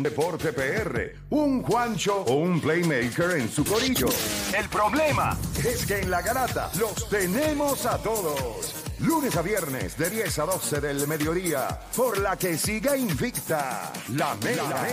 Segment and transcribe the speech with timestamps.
[0.00, 4.08] un deporte PR, un Juancho o un Playmaker en su corillo.
[4.56, 8.74] El problema es que en la garata los tenemos a todos.
[9.00, 14.34] Lunes a viernes de 10 a 12 del mediodía, por la que siga invicta la
[14.36, 14.86] mega.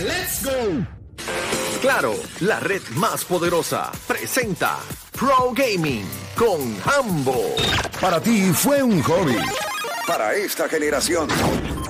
[0.00, 0.86] ¡Let's go!
[1.80, 4.78] Claro, la red más poderosa presenta
[5.10, 7.56] Pro Gaming con Hambo.
[8.00, 9.36] Para ti fue un hobby.
[10.06, 11.28] Para esta generación,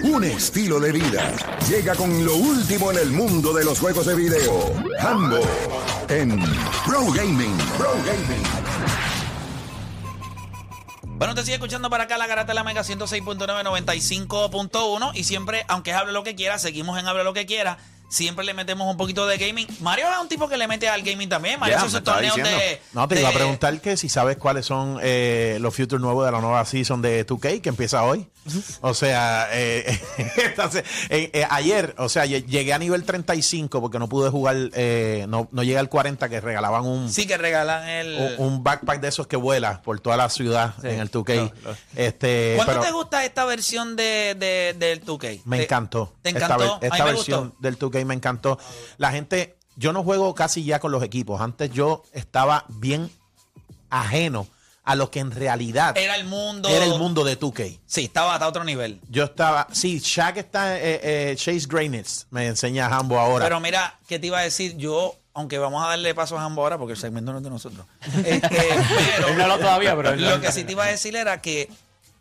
[0.02, 1.32] un estilo de vida.
[1.68, 4.72] Llega con lo último en el mundo de los juegos de video.
[5.00, 5.40] Hambo
[6.08, 6.38] en
[6.84, 7.56] Pro Gaming.
[7.78, 8.42] Pro Gaming.
[11.02, 15.64] Bueno, te sigue escuchando para acá la garata de la Mega 106.9, 95.1 y siempre,
[15.68, 17.78] aunque hable lo que quiera, seguimos en hable lo que quiera.
[18.08, 19.66] Siempre le metemos un poquito de gaming.
[19.80, 21.58] Mario es un tipo que le mete al gaming también.
[21.58, 22.58] Mario hace me sus torneos diciendo.
[22.60, 22.80] de.
[22.92, 26.24] No, te de- iba a preguntar que si sabes cuáles son eh, los futures nuevos
[26.24, 28.26] de la nueva season de 2K que empieza hoy.
[28.80, 30.00] O sea, eh,
[30.44, 34.56] entonces, eh, eh, ayer, o sea, lle- llegué a nivel 35 porque no pude jugar,
[34.74, 38.36] eh, no, no llegué al 40 que regalaban un, Sí, que regalan el.
[38.38, 41.52] un, un backpack de esos que vuela por toda la ciudad en el 2K.
[41.96, 45.40] Este, ¿Cuánto pero te gusta esta versión de, de- del 2K?
[45.44, 46.12] me encantó.
[46.22, 46.78] ¿Te Esta encantó?
[46.80, 47.56] Esta, me versión gustó.
[47.60, 48.58] del 2K me encantó.
[48.98, 51.40] La gente, yo no juego casi ya con los equipos.
[51.40, 53.10] Antes yo estaba bien
[53.90, 54.46] ajeno
[54.86, 56.68] a lo que en realidad Era el mundo.
[56.68, 57.80] era el mundo de 2K.
[57.86, 59.00] Sí, estaba a otro nivel.
[59.10, 63.44] Yo estaba, sí, Shaq está, eh, eh, Chase Graynitz, me enseña Hambo ahora.
[63.44, 64.76] Pero mira, ¿qué te iba a decir?
[64.76, 67.50] Yo, aunque vamos a darle paso a Jambo ahora, porque el segmento no es de
[67.50, 67.84] nosotros.
[68.24, 68.48] Este,
[69.16, 71.68] pero no habló todavía, pero lo que sí te iba a decir era que,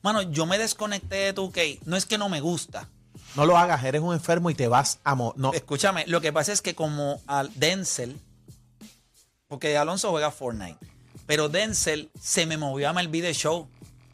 [0.01, 1.81] mano, yo me desconecté de 2K.
[1.85, 2.89] No es que no me gusta.
[3.35, 6.31] No lo hagas, eres un enfermo y te vas a mo- no, Escúchame, lo que
[6.33, 8.17] pasa es que como al Denzel,
[9.47, 10.77] porque Alonso juega Fortnite,
[11.25, 13.67] pero Denzel se me movió a MLB The Show.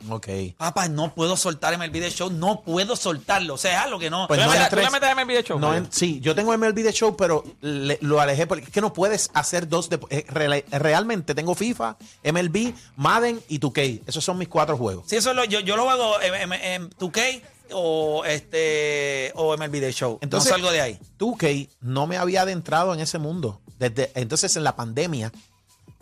[0.09, 0.27] ok.
[0.58, 3.53] Papá, no puedo soltar MLB The Show, no puedo soltarlo.
[3.53, 4.27] O sea, es algo que no.
[4.27, 5.83] Pues ¿Tú no le metes- entres- tú le metes MLB The Show, No Mario?
[5.86, 8.94] en- sí, yo tengo MLB de Show, pero le- lo alejé porque es que no
[8.94, 9.89] puedes hacer dos.
[9.89, 10.25] de- eh,
[10.72, 14.02] realmente tengo FIFA, MLB, Madden y 2K.
[14.08, 15.05] Esos son mis cuatro juegos.
[15.08, 17.42] Sí, eso es lo, yo, yo lo hago en, en- en 2K
[17.73, 20.20] o este o MLB The Show.
[20.21, 20.99] Entonces, no salgo de ahí.
[21.20, 23.61] 2K no me había adentrado en ese mundo.
[23.80, 25.32] Desde, entonces, en la pandemia,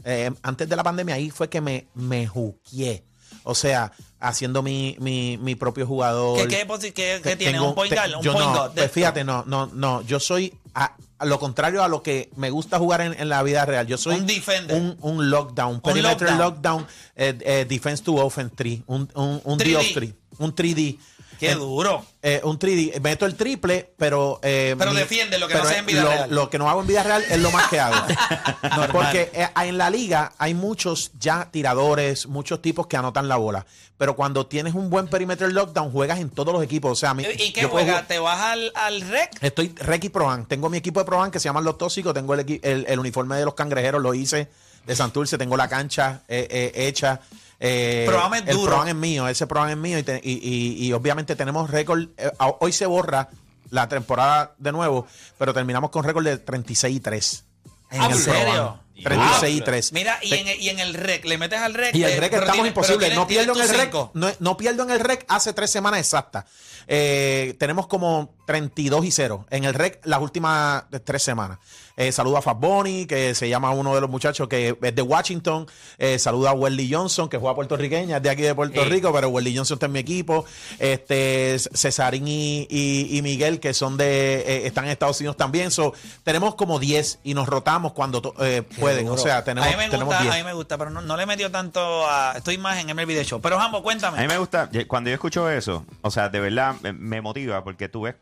[0.03, 3.03] eh, antes de la pandemia, ahí fue que me, me juqueé.
[3.43, 6.47] O sea, haciendo mi, mi, mi propio jugador.
[6.47, 7.53] ¿Qué, qué, qué- qué tiene?
[7.53, 8.15] tengo- ¿Un point te- guard?
[8.17, 8.71] ¿Un yo point no, guard?
[8.73, 10.01] pues fíjate, no, no, no.
[10.01, 13.41] Yo soy a, a lo contrario a lo que me gusta jugar en, en la
[13.43, 13.87] vida real.
[13.87, 14.75] Yo soy Un defender.
[14.77, 16.37] Un, un lockdown, perimeter lockdown.
[16.81, 19.63] lockdown, eh, eh, defense to offense 3, un, un, un 3D.
[19.63, 20.97] D of 3, un 3D.
[21.39, 22.05] Qué duro.
[22.21, 22.99] eh, un 3D.
[23.01, 24.39] Meto el triple, pero.
[24.43, 26.29] eh, Pero defiende lo que no pero haces en vida lo, real.
[26.35, 27.95] Lo que no hago en vida real es lo más que hago.
[28.91, 33.65] Porque eh, en la liga hay muchos ya tiradores, muchos tipos que anotan la bola.
[33.97, 36.91] Pero cuando tienes un buen perimeter lockdown, juegas en todos los equipos.
[36.91, 37.91] O sea, a mí- ¿Y qué yo puedo juega?
[37.99, 39.31] jugar- ¿Te vas al, al rec?
[39.41, 40.45] Estoy Rec y Proan.
[40.45, 42.13] Tengo mi equipo de Proan que se llaman Los Tóxicos.
[42.13, 44.49] Tengo el, equi- el, el uniforme de los cangrejeros, lo hice
[44.85, 45.37] de Santurce.
[45.37, 47.19] Tengo la cancha eh, eh, hecha.
[47.59, 48.71] Eh, Proam es el duro.
[48.71, 49.97] Proam es mío, ese Proam es mío.
[49.99, 52.07] Y, te- y- y- y obviamente tenemos récord.
[52.17, 53.29] eh, hoy se borra
[53.69, 55.05] la temporada de nuevo,
[55.37, 57.43] pero terminamos con récord de 36 y 3.
[57.91, 58.53] En Ah, el ¿en serio?
[58.53, 58.79] Proam.
[59.03, 59.93] 36 y 3.
[59.93, 61.95] Mira, y en, el- y en el rec, le metes al rec.
[61.95, 63.15] Y el eh, rec estamos imposibles.
[63.15, 63.93] No pierdo en el rec.
[64.13, 66.45] No, no pierdo en el rec hace tres semanas exactas.
[66.87, 71.59] Eh, tenemos como 32 y 0 en el rec las últimas tres semanas.
[71.95, 75.01] Eh, saluda a Fat Bunny, que se llama uno de los muchachos que es de
[75.03, 75.67] Washington.
[75.99, 78.89] Eh, saluda a Welly Johnson, que juega puertorriqueña, es de aquí de Puerto Sí.
[78.89, 80.45] Rico, pero Welly Johnson está en mi equipo.
[80.79, 85.69] Este, Cesarín y, y- y Miguel, que son de, eh, están en Estados Unidos también.
[85.69, 85.93] So,
[86.23, 89.09] tenemos como 10 y nos rotamos cuando to- eh, pueden.
[89.09, 90.33] O sea, tenemos, a mí me tenemos gusta, 10.
[90.33, 92.33] a mí me gusta, pero no, no le he metido tanto a.
[92.37, 93.41] Estoy más en MLB The Show.
[93.41, 94.17] Pero Jambo, cuéntame.
[94.17, 97.89] A mí me gusta, cuando yo escucho eso, o sea, de verdad me, motiva porque
[97.89, 98.15] tú ves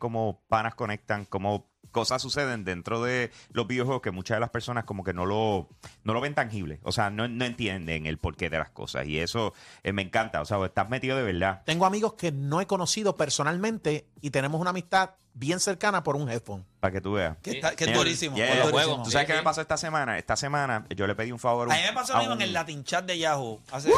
[0.48, 5.04] panas conectan, cómo cosas suceden dentro de los videojuegos que muchas de las personas como
[5.04, 5.68] que no lo,
[6.04, 9.06] no lo ven tangible, o sea, no, no entienden el porqué de las cosas.
[9.06, 11.62] Y eso eh, me encanta, o sea, estás metido de verdad.
[11.64, 16.28] Tengo amigos que no he conocido personalmente y tenemos una amistad bien cercana por un
[16.30, 16.64] headphone.
[16.80, 17.36] Para que tú veas.
[17.42, 18.36] Que, está- que es Yeah, durísimo.
[18.36, 18.62] yeah.
[19.04, 20.16] ¿Tú sabes qué me pasó esta semana?
[20.18, 21.70] Esta semana yo le pedí un favor.
[21.70, 23.60] A mí me pasó lo mismo en el Latin Chat de Yahoo.
[23.72, 23.90] Hace,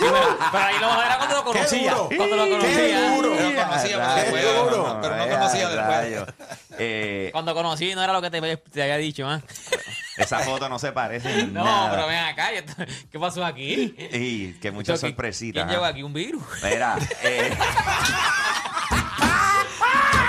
[0.00, 1.94] Pero ahí lo era cuando lo conocía.
[2.16, 3.10] Cuando lo ¡Qué conocía.
[3.10, 3.32] duro!
[3.36, 5.86] Pero no conocía, pero después, no, pero no rayos, conocía después.
[5.88, 6.28] rayos.
[6.78, 9.40] Eh, Cuando conocí no era lo que te, te había dicho, ¿ah?
[10.16, 11.90] esa foto no se parece en No, nada.
[11.90, 12.52] pero ven acá.
[12.54, 12.74] ¿y esto-
[13.10, 13.94] ¿Qué pasó aquí?
[14.12, 15.64] Y que muchas Esto, ¿qui- sorpresitas.
[15.64, 16.44] ¿Quién lleva aquí un virus?
[16.62, 17.50] Mira, eh,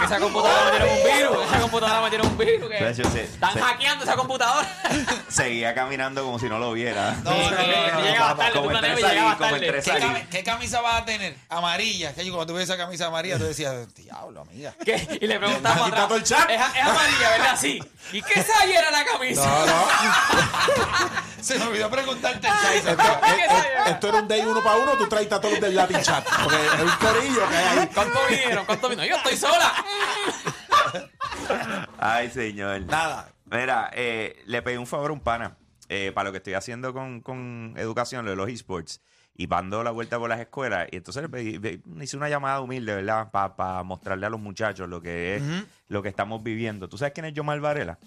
[0.09, 1.45] esa computadora metieron un virus.
[1.47, 2.69] Esa computadora metieron un virus.
[2.69, 4.67] Que De hecho, sí, están hackeando esa computadora.
[5.29, 7.11] Seguía caminando como si no lo viera.
[7.23, 9.65] No, no, no, no, tarde, como tú planeabas y llegabas como tarde.
[9.67, 10.03] entre ¿Qué, salir.
[10.07, 11.35] cami- qué camisa vas a tener?
[11.49, 12.13] Amarilla.
[12.13, 14.73] Que yo cuando tuve esa camisa amarilla, tú decías, diablo, amiga.
[14.83, 15.19] ¿Qué?
[15.21, 16.49] Y le preguntamos todo el chat.
[16.49, 17.57] Es, es amarilla, ¿verdad?
[17.59, 17.79] Sí.
[18.11, 19.45] ¿Y qué size era la camisa?
[19.45, 19.83] No, no.
[21.41, 22.91] Se me olvidó preguntarte el size.
[22.91, 25.75] Esto, eh, eh, esto era un day uno para uno, tú traes a todos del
[25.75, 26.25] Latin Chat.
[26.43, 27.89] Porque es un corillo que hay ahí.
[27.93, 28.65] ¿Cuánto vinieron?
[28.65, 29.17] ¿Cuánto vinieron?
[29.17, 29.73] Yo estoy sola.
[31.97, 32.81] Ay, señor.
[32.81, 33.33] Nada.
[33.45, 35.57] Mira, eh, le pedí un favor a un pana
[35.87, 39.01] eh, para lo que estoy haciendo con, con educación, lo de los esports,
[39.33, 40.87] y dando la vuelta por las escuelas.
[40.91, 43.31] Y entonces le hice una llamada humilde, ¿verdad?
[43.31, 45.43] Para mostrarle a los muchachos lo que es,
[45.87, 46.87] lo que estamos viviendo.
[46.89, 47.97] ¿Tú sabes quién es Yomar Varela?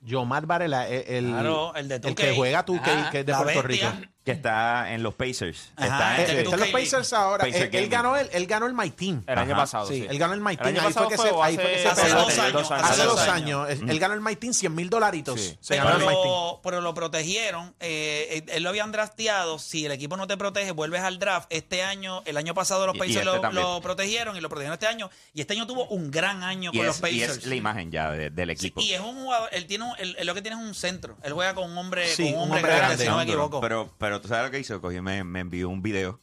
[0.00, 2.14] Yomar Varela, el, el, Claro, el de el 2K.
[2.14, 3.92] que juega tú, que, Ajá, que es de Puerto bestia.
[3.92, 4.12] Rico.
[4.28, 5.70] Que está en los Pacers.
[5.76, 7.44] Ajá, está Eh, el en, de está en los 2K Pacers ahora.
[7.46, 9.22] Pacer Él, él ganó el, él ganó el My Team.
[9.26, 10.00] El año pasado, Sí.
[10.02, 10.06] sí.
[10.10, 10.68] Él ganó el My El Team.
[10.68, 13.30] año Ahí fue que se, o ahí fue que se hace- dos años, dos hace
[13.30, 13.70] años.
[13.70, 15.40] Él, él ganó el My Team 100 mil dolaritos.
[15.40, 15.56] Sí.
[15.60, 16.18] Se ganó el My Team.
[16.22, 17.74] Pero, pero lo protegieron.
[17.80, 19.58] eh, él- él lo habían drafteado.
[19.58, 21.46] Si el equipo no te protege, vuelves al draft.
[21.50, 24.48] Este año, el año pasado los Y- y Pacers este lo, lo protegieron y lo
[24.50, 25.08] protegieron este año.
[25.32, 27.38] Y este año tuvo un gran año y con los es, y Pacers.
[27.38, 28.80] es la imagen ya de- del Sí, equipo.
[28.82, 31.16] y es un jugador, él tiene un- él, él lo que tiene es un centro.
[31.22, 33.60] Él juega con un hombre, Sí, con un hombre, grande, si no me equivoco.
[33.60, 36.20] Pero, pero tú sabes lo que hizo, cogió me, me envió un video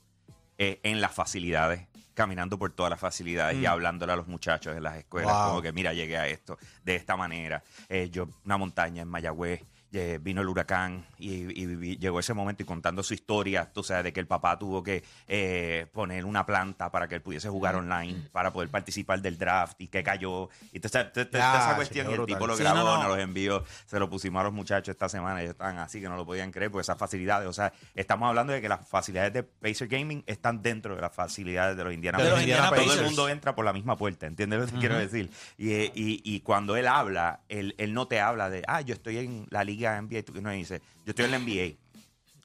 [0.58, 4.82] eh, en las facilidades, caminando por todas las facilidades y hablándole a los muchachos de
[4.82, 5.48] las escuelas, Wow.
[5.50, 7.62] como que mira, llegué a esto de esta manera.
[7.90, 9.62] Eh, yo, una montaña en Mayagüez,
[9.98, 14.14] eh, vino el huracán y, llegó ese momento y contando su historia, tú sabes, de
[14.14, 18.28] que el papá tuvo que eh, poner una planta para que él pudiese jugar online,
[18.32, 20.50] para poder participar del draft y que cayó.
[20.72, 22.86] Y te- te- te- te- Ya, esa cuestión y el tipo lo Sí, grabó, no,
[22.98, 22.98] no.
[23.04, 26.10] nos los envió, se lo pusimos a los muchachos esta semana, ellos estaban así que
[26.10, 29.34] no lo podían creer, porque esas facilidades, o sea, estamos hablando de que las facilidades
[29.34, 32.48] de Pacer Gaming están dentro de las facilidades de los Indiana De los Pacers.
[32.50, 35.30] Indiana Todo el mundo entra por la misma puerta, ¿entiendes lo que quiero decir?
[35.58, 39.18] Y, y- y cuando él habla, él, él no te habla de, ah, yo estoy
[39.20, 41.76] en la liga NBA, y tú no dice, yo estoy en la NBA.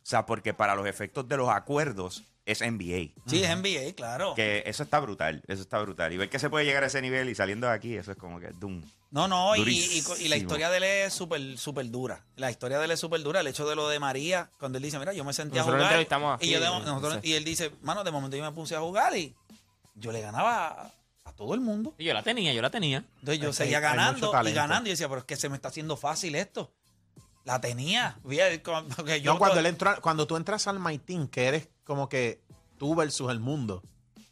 [0.02, 3.12] O sea, porque para los efectos de los acuerdos es NBA.
[3.26, 4.34] sí, es NBA, claro.
[4.34, 6.12] Que eso está brutal, eso está brutal.
[6.12, 8.16] Y ver que se puede llegar a ese nivel y saliendo de aquí, eso es
[8.18, 8.82] como que doom.
[9.10, 10.16] No, no, y, y- Durísimo.
[10.18, 12.24] y la historia de él es súper súper dura.
[12.36, 13.40] La historia de él es súper dura.
[13.40, 15.78] El hecho de lo de María, cuando él dice, mira, yo me senté Nosotros a
[15.78, 15.92] jugar.
[15.92, 16.72] entrevistamos aquí, y, yo de- sí.
[16.86, 19.34] nosotros- y él dice, mano, de momento yo me puse a jugar y
[19.94, 20.92] yo le ganaba
[21.24, 21.94] a, todo el mundo.
[21.98, 23.04] Y yo la tenía, yo la tenía.
[23.20, 24.88] Entonces yo que seguía ganando y ganando.
[24.88, 26.72] Y decía, pero es que se me está haciendo fácil esto.
[27.44, 28.18] La tenía.
[28.64, 32.08] Cuando- yo No, cuando, él entra, cuando tú entras al My Team, que eres como
[32.08, 32.40] que
[32.78, 33.82] tú versus el mundo,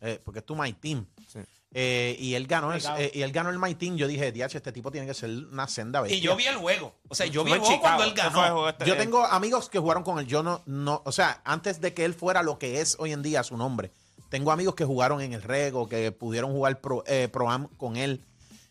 [0.00, 1.06] eh, porque es tu My Team.
[1.26, 1.40] Sí.
[1.74, 3.96] eh, y él ganó el, eh, y él ganó el My Team.
[3.96, 6.16] Yo dije, DH, este tipo tiene que ser una senda bestia.
[6.18, 6.94] y yo vi el juego.
[7.08, 8.68] O sea, yo vi el juego cuando él ganó.
[8.68, 10.26] este- Yo tengo amigos que jugaron con él.
[10.26, 13.22] Yo no, no, o sea, antes de que él fuera lo que es hoy en
[13.22, 13.90] día su nombre,
[14.30, 17.96] tengo amigos que jugaron en el Rego, que pudieron jugar Pro, eh, Pro Am con
[17.96, 18.22] él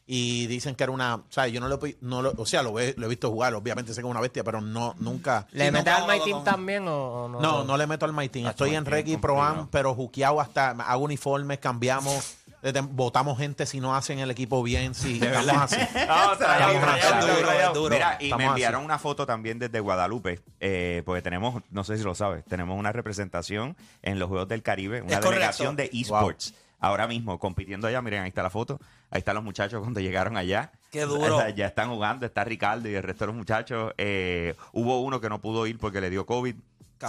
[0.10, 2.80] y dicen que era una, o sea, yo no lo, no lo- o sea, lo,
[2.80, 5.46] he, lo he visto jugar, obviamente sé que es una bestia, pero no, nunca.
[5.52, 6.44] ¿Le Sí, metes al My no, Team no.
[6.44, 7.40] también o, o no?
[7.42, 8.48] No, no le meto al My Team.
[8.48, 12.38] Ah, Estoy en y Pro pero juqueado hasta, hago uniformes, cambiamos.
[12.64, 15.76] eh, Votamos gente si no hacen el equipo bien, si estamos así.
[16.08, 17.74] No, rayado, Estamos así.
[17.74, 17.90] duro.
[17.94, 18.50] Mira, y Estamos me así.
[18.52, 22.80] enviaron una foto también desde Guadalupe, eh, porque tenemos, no sé si lo sabes, tenemos
[22.80, 25.32] una representación en los Juegos del Caribe, una Es correcto.
[25.32, 26.54] delegación de esports.
[26.80, 28.80] Ahora mismo, compitiendo allá, miren, ahí está la foto,
[29.10, 30.72] ahí están los muchachos cuando llegaron allá.
[30.92, 31.50] Qué duro.
[31.50, 33.94] Ya están jugando, está Ricardo y el resto de los muchachos.
[33.98, 36.56] Eh, hubo uno que no pudo ir porque le dio COVID,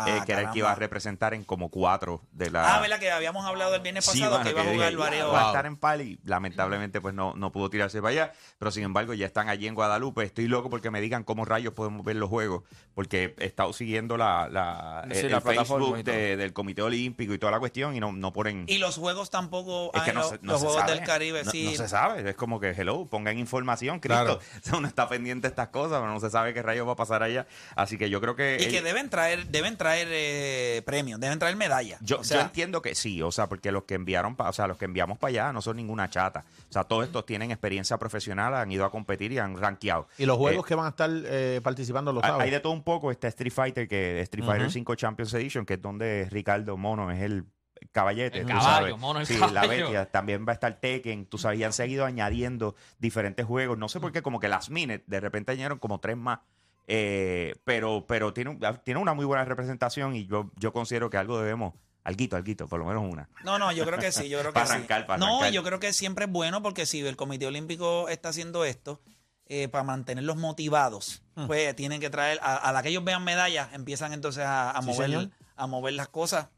[0.06, 2.76] eh, que era el que iba a representar en como cuatro de la...
[2.76, 2.98] Ah, ¿verdad?
[2.98, 5.32] Que habíamos hablado el viernes Sí, pasado mano, que iba a jugar dije, varios.
[5.32, 8.32] Va a estar en pal y lamentablemente pues no, no pudo tirarse para allá.
[8.58, 10.22] Pero sin embargo ya están allí en Guadalupe.
[10.24, 12.64] Estoy loco porque me digan cómo rayos podemos ver los juegos.
[12.94, 17.32] Porque he estado siguiendo la, la, Sí, el, la el Facebook de- del Comité Olímpico
[17.32, 18.64] y toda la cuestión y no, no ponen...
[18.68, 19.90] Y los juegos tampoco.
[19.94, 20.94] es que ah, no, se, no los se juegos sabe.
[20.94, 21.64] del Caribe, no, sí.
[21.64, 22.28] no se sabe.
[22.28, 24.24] Es como que, hello, pongan información, Cristo.
[24.24, 24.40] Claro.
[24.58, 26.92] O sea, uno está pendiente de estas cosas, pero no se sabe qué rayos va
[26.92, 27.46] a pasar allá.
[27.76, 28.58] Así que yo creo que...
[28.60, 31.98] y que deben traer, deben traer eh, premios, deben traer medallas.
[32.02, 34.52] Yo, o sea, yo entiendo que sí, o sea, porque los que enviaron, pa- o
[34.52, 36.44] sea, los que enviamos para allá no son ninguna chata.
[36.68, 40.08] O sea, todos estos tienen experiencia profesional, han ido a competir y han rankeado.
[40.18, 42.44] Y los juegos Eh, que van a estar eh, participando, lo hay- sabes.
[42.44, 43.10] Hay de todo un poco.
[43.10, 47.22] Está Street Fighter, que Street Fighter 5 Champions Edition, que es donde Ricardo Mono es
[47.22, 47.44] el
[47.92, 48.38] caballete.
[48.40, 48.98] El tú caballo, sabes.
[48.98, 50.06] Mono el sí, la bestia.
[50.06, 51.26] También va a estar Tekken.
[51.26, 53.78] Tú sabes, y han seguido añadiendo diferentes juegos.
[53.78, 56.40] No sé por qué, como que las minutes, de repente añadieron como tres más.
[56.90, 61.18] Eh, pero pero tiene, un- tiene una muy buena representación y yo, yo considero que
[61.18, 63.28] algo debemos, alguito, alguito, por lo menos una.
[63.44, 64.72] No, no, yo creo que sí, yo creo que Para sí.
[64.72, 65.52] arrancar, para no, arrancar.
[65.52, 69.02] yo creo que siempre es bueno porque si el Comité Olímpico está haciendo esto
[69.46, 71.46] eh, para mantenerlos motivados, Hmm.
[71.46, 74.80] pues tienen que traer, a, a la que ellos vean medallas, empiezan entonces a, a
[74.82, 75.30] Sí, mover señor.
[75.56, 76.48] a mover las cosas.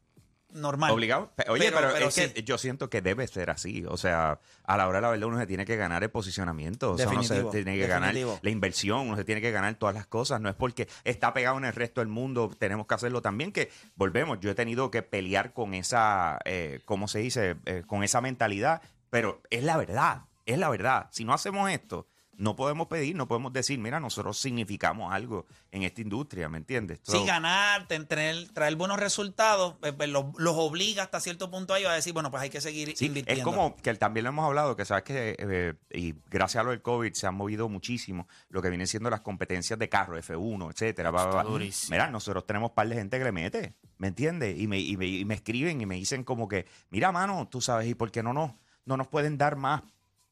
[0.53, 0.91] Normal.
[0.91, 1.31] Obligado.
[1.47, 2.29] Oye, pero, es sí.
[2.29, 3.85] que yo siento que debe ser así.
[3.87, 6.91] O sea, a la hora de la verdad uno se tiene que ganar el posicionamiento.
[6.91, 8.39] O sea, uno se Definitivo, tiene que ganar definitivo.
[8.41, 10.41] la inversión, uno se tiene que ganar todas las cosas.
[10.41, 13.51] No es porque está pegado en el resto del mundo, tenemos que hacerlo también.
[13.51, 17.55] Que volvemos, yo he tenido que pelear con esa, eh, ¿cómo se dice?
[17.65, 18.81] Eh, con esa mentalidad.
[19.09, 21.07] Pero es la verdad, es la verdad.
[21.11, 25.83] Si no hacemos esto, no podemos pedir, no podemos decir, mira, nosotros significamos algo en
[25.83, 26.99] esta industria, ¿me entiendes?
[27.03, 31.51] Sí, So, ganar, ten- tener, traer buenos resultados, eh, pues, los, los obliga hasta cierto
[31.51, 33.39] punto a ellos a decir, bueno, pues hay que seguir Sí, invirtiendo.
[33.41, 36.71] es como que también lo hemos hablado, que sabes que, eh, y gracias a lo
[36.71, 40.71] del COVID se han movido muchísimo lo que vienen siendo las competencias de carro, F1,
[40.71, 41.11] etcétera.
[41.11, 41.65] bla, bla, bla.
[41.89, 44.59] Mira, nosotros tenemos un par de gente que le mete, ¿me entiendes?
[44.59, 47.61] Y me, y, me, y me escriben y me dicen como que, mira, mano, tú
[47.61, 48.51] sabes, ¿y por qué no nos,
[48.85, 49.83] no nos pueden dar más?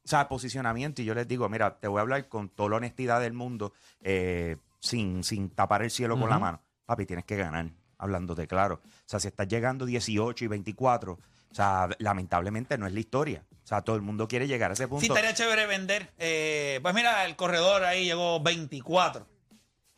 [0.04, 1.02] O sea, posicionamiento.
[1.02, 3.74] Y yo les digo, mira, te voy a hablar con toda la honestidad del mundo,
[4.02, 6.62] eh, sin, sin tapar el cielo con la mano.
[6.86, 8.82] Papi, tienes que ganar, hablándote claro.
[8.84, 13.46] O sea, si estás llegando 18 y 24, o sea, lamentablemente no es la historia.
[13.64, 15.02] O sea, todo el mundo quiere llegar a ese punto.
[15.02, 16.12] Sí, estaría chévere vender.
[16.18, 19.28] Eh, pues mira, el corredor ahí llegó 24.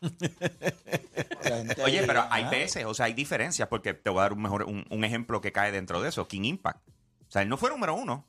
[0.02, 4.32] La gente Oye, pero hay veces, o sea, hay diferencias, porque te voy a dar
[4.32, 6.86] un, mejor, un, un ejemplo que cae dentro de eso, King Impact.
[6.88, 8.26] O sea, él no fue número uno,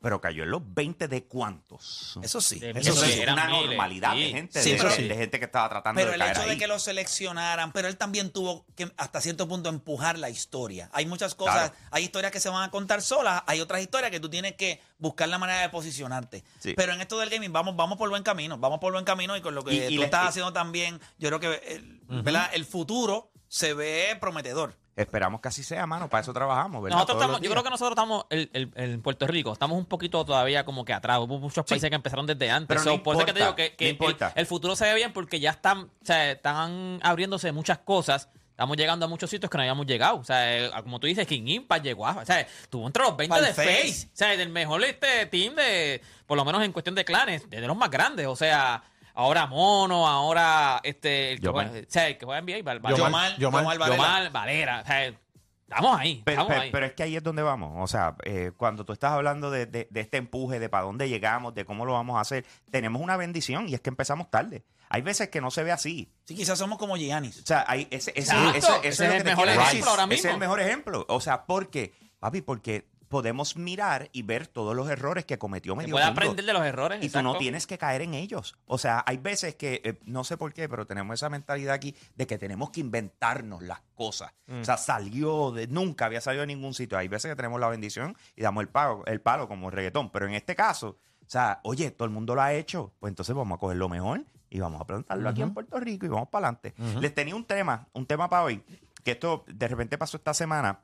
[0.00, 2.18] pero cayó en los 20 de cuántos.
[2.22, 2.58] Eso sí.
[2.60, 3.10] De Eso sí.
[3.12, 4.20] es eran una miles, normalidad sí.
[4.22, 6.42] de gente, Sí, de, pero- de gente que estaba tratando Pero de el caer hecho
[6.42, 6.48] ahí.
[6.50, 10.90] de que lo seleccionaran, pero él también tuvo que hasta cierto punto empujar la historia.
[10.92, 11.74] Hay muchas cosas, Claro.
[11.90, 14.80] hay historias que se van a contar solas, hay otras historias que tú tienes que
[14.98, 16.44] buscar la manera de posicionarte.
[16.58, 16.74] Sí.
[16.76, 19.40] Pero en esto del gaming vamos, vamos por buen camino, vamos por buen camino y
[19.40, 22.00] con lo que Y- y tú le- estás y- haciendo también, yo creo que el,
[22.22, 22.50] ¿verdad?
[22.52, 24.76] el futuro se ve prometedor.
[24.96, 26.96] Esperamos que así sea, mano, para eso trabajamos, ¿verdad?
[26.96, 30.24] Nosotros estamos, yo creo que nosotros estamos el- el- en Puerto Rico, estamos un poquito
[30.24, 31.18] todavía como que atrás.
[31.18, 32.68] Hubo muchos países que empezaron desde antes.
[32.68, 34.32] Pero So, no por eso es que te digo que, que no el, importa.
[34.34, 38.30] el futuro se ve bien porque ya están, o sea, están abriéndose muchas cosas.
[38.50, 40.16] Estamos llegando a muchos sitios que no habíamos llegado.
[40.16, 42.12] O sea, eh, como tú dices, King Impact llegó a.
[42.16, 43.82] O sea, estuvo entre los 20 Pa'l de Face.
[43.82, 44.06] Face.
[44.06, 46.00] O sea, del mejor este team de.
[46.26, 48.26] Por lo menos en cuestión de clanes, de los más grandes.
[48.28, 48.82] O sea,
[49.16, 51.32] ahora Mono, ahora este.
[51.32, 51.68] El que Yomar.
[51.70, 53.96] juega, o sea, el que juega NBA, Val- Val- Yomar, Yomar, Yomar Varela.
[53.96, 54.80] Yomar, Valera.
[54.82, 56.22] O sea, estamos ahí.
[56.24, 56.70] Pero, estamos pero- ahí.
[56.70, 57.72] pero es que ahí es donde vamos.
[57.78, 61.08] O sea, eh, cuando tú estás hablando de, de- de este empuje, de para dónde
[61.08, 64.64] llegamos, de cómo lo vamos a hacer, tenemos una bendición y es que empezamos tarde.
[64.88, 66.12] Hay veces que no se ve así.
[66.26, 67.40] Sí, quizás somos como Giannis.
[67.42, 68.50] O sea, hay ese, ese, Exacto.
[68.50, 70.30] ese- eso Ese es lo el que te mejor quiero ejemplo ahora Ese es mismo.
[70.34, 71.06] el mejor ejemplo.
[71.08, 71.92] O sea, ¿por qué?
[72.20, 76.20] Papi, porque podemos mirar y ver todos los errores que cometió medio puede mundo.
[76.20, 77.02] aprender de los errores.
[77.02, 78.56] Y tú no tienes que caer en ellos.
[78.66, 81.94] O sea, hay veces que, eh, no sé por qué, pero tenemos esa mentalidad aquí
[82.14, 84.32] de que tenemos que inventarnos las cosas.
[84.48, 86.98] O sea, salió de, nunca había salido de ningún sitio.
[86.98, 90.10] Hay veces que tenemos la bendición y damos el palo, el palo como el reggaetón.
[90.10, 92.92] Pero en este caso, o sea, oye, todo el mundo lo ha hecho.
[93.00, 96.06] Pues entonces vamos a coger lo mejor y vamos a plantarlo aquí en Puerto Rico
[96.06, 96.74] y vamos para adelante.
[97.00, 98.62] Les tenía un tema, un tema para hoy,
[99.02, 100.80] que esto de repente pasó esta semana.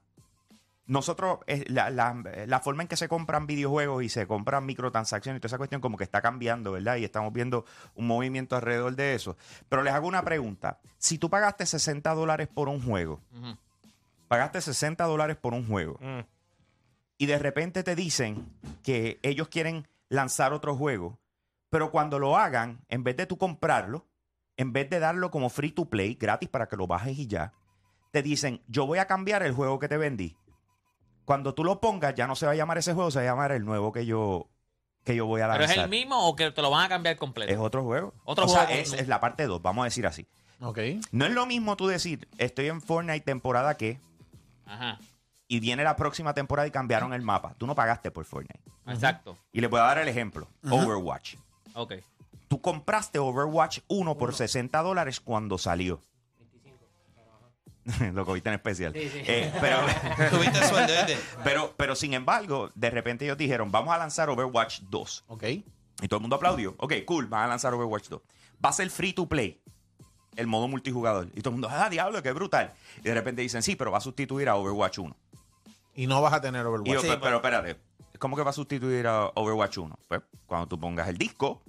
[0.87, 5.39] Nosotros, eh, la, la- la forma en que se compran videojuegos y se compran microtransacciones
[5.39, 6.97] y toda esa cuestión como que está cambiando, ¿verdad?
[6.97, 9.37] Y estamos viendo un movimiento alrededor de eso.
[9.69, 10.81] Pero les hago una pregunta.
[10.99, 13.21] Si tú pagaste 60 dólares por un juego,
[14.29, 16.21] pagaste 60 dólares por un juego Mm.
[17.19, 18.47] y de repente te dicen
[18.83, 21.19] que ellos quieren lanzar otro juego,
[21.71, 24.07] pero cuando lo hagan, en vez de tú comprarlo,
[24.57, 27.53] en vez de darlo como free to play, gratis para que lo bajes y ya,
[28.11, 30.37] te dicen, yo voy a cambiar el juego que te vendí.
[31.25, 33.27] Cuando tú lo pongas, ya no se va a llamar ese juego, se va a
[33.27, 34.49] llamar el nuevo que yo,
[35.05, 35.79] que yo voy a ¿Pero lanzar.
[35.79, 37.53] es el mismo o que te lo van a cambiar completo?
[37.53, 38.15] Es otro juego.
[38.25, 40.27] Otro o sea, es la parte 2, vamos a decir así.
[40.61, 40.79] Ok.
[41.11, 43.99] No es lo mismo tú decir, estoy en Fortnite temporada que,
[44.67, 44.99] Ajá.
[45.49, 47.55] y viene la próxima temporada y cambiaron el mapa.
[47.59, 48.61] Tú no pagaste por Fortnite.
[48.87, 49.37] Exacto.
[49.53, 50.49] Y le voy a dar el ejemplo.
[50.69, 51.37] Overwatch.
[51.75, 51.95] Ok.
[52.49, 56.03] Tú compraste Overwatch 1 por 60 dólares cuando salió.
[58.13, 58.93] Lo cogiste en especial.
[58.95, 59.79] Eh, pero,
[60.31, 61.19] Tuviste sueldo, ¿viste?
[61.43, 65.25] pero, pero sin embargo, de repente ellos dijeron, vamos a lanzar Overwatch 2.
[65.29, 65.43] Ok.
[65.45, 66.75] Y todo el mundo aplaudió.
[66.79, 68.21] Ok, cool, van a lanzar Overwatch 2.
[68.65, 69.61] Va a ser free to play.
[70.37, 71.29] El modo multijugador.
[71.35, 72.73] Y todo el mundo, ah, diablo, qué brutal.
[73.01, 75.17] Y de repente dicen, sí, pero va a sustituir a Overwatch 1.
[75.95, 77.01] Y no vas a tener Overwatch.
[77.01, 77.81] Sí, pero, pero- pero espérate,
[78.19, 79.99] ¿cómo que va a sustituir a Overwatch 1?
[80.09, 81.63] Pues cuando tú pongas el disco,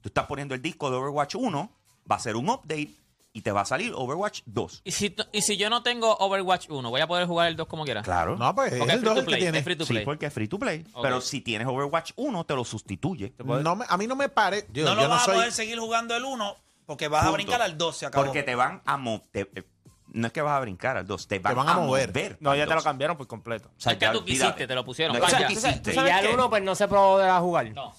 [0.00, 1.70] tú estás poniendo el disco de Overwatch 1,
[2.10, 2.90] va a ser un update
[3.32, 4.82] y te va a salir Overwatch 2.
[4.84, 7.66] ¿Y si, y si yo no tengo Overwatch 1, voy a poder jugar el 2
[7.68, 8.02] como quiera?
[8.02, 8.36] Claro.
[8.36, 9.40] No, pues Porque es es el free 2 to el que play.
[9.40, 9.58] tiene.
[9.58, 10.04] Es free to Sí, play.
[10.04, 10.84] porque es free to play.
[10.92, 11.02] Ok.
[11.02, 13.34] Pero si tienes Overwatch 1, te lo sustituye.
[13.38, 14.66] No me- a mí no me parece.
[14.72, 15.34] Yo, no lo yo no vas soy.
[15.34, 16.56] a poder seguir jugando el 1
[16.86, 17.34] porque vas a Punto.
[17.34, 18.24] brincar al 2, se acabó.
[18.24, 18.98] Porque te van a
[19.30, 19.64] te- eh,
[20.10, 22.08] no es que vas a brincar al 2, te van, van a a mover.
[22.08, 22.38] mover.
[22.40, 22.84] No, ya te lo 2.
[22.84, 23.68] cambiaron por completo.
[23.76, 25.16] O sea, Es que ya tú quisiste, te lo pusieron.
[25.16, 25.48] No es que Vaya.
[25.48, 25.90] tú Tú sabes- quisiste.
[25.90, 27.70] tú sabes Y ya el uno, pues no se podrá jugar.
[27.74, 27.92] No.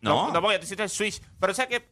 [0.00, 0.32] No.
[0.32, 1.20] No, porque tú hiciste el switch.
[1.38, 1.86] Pero o sea que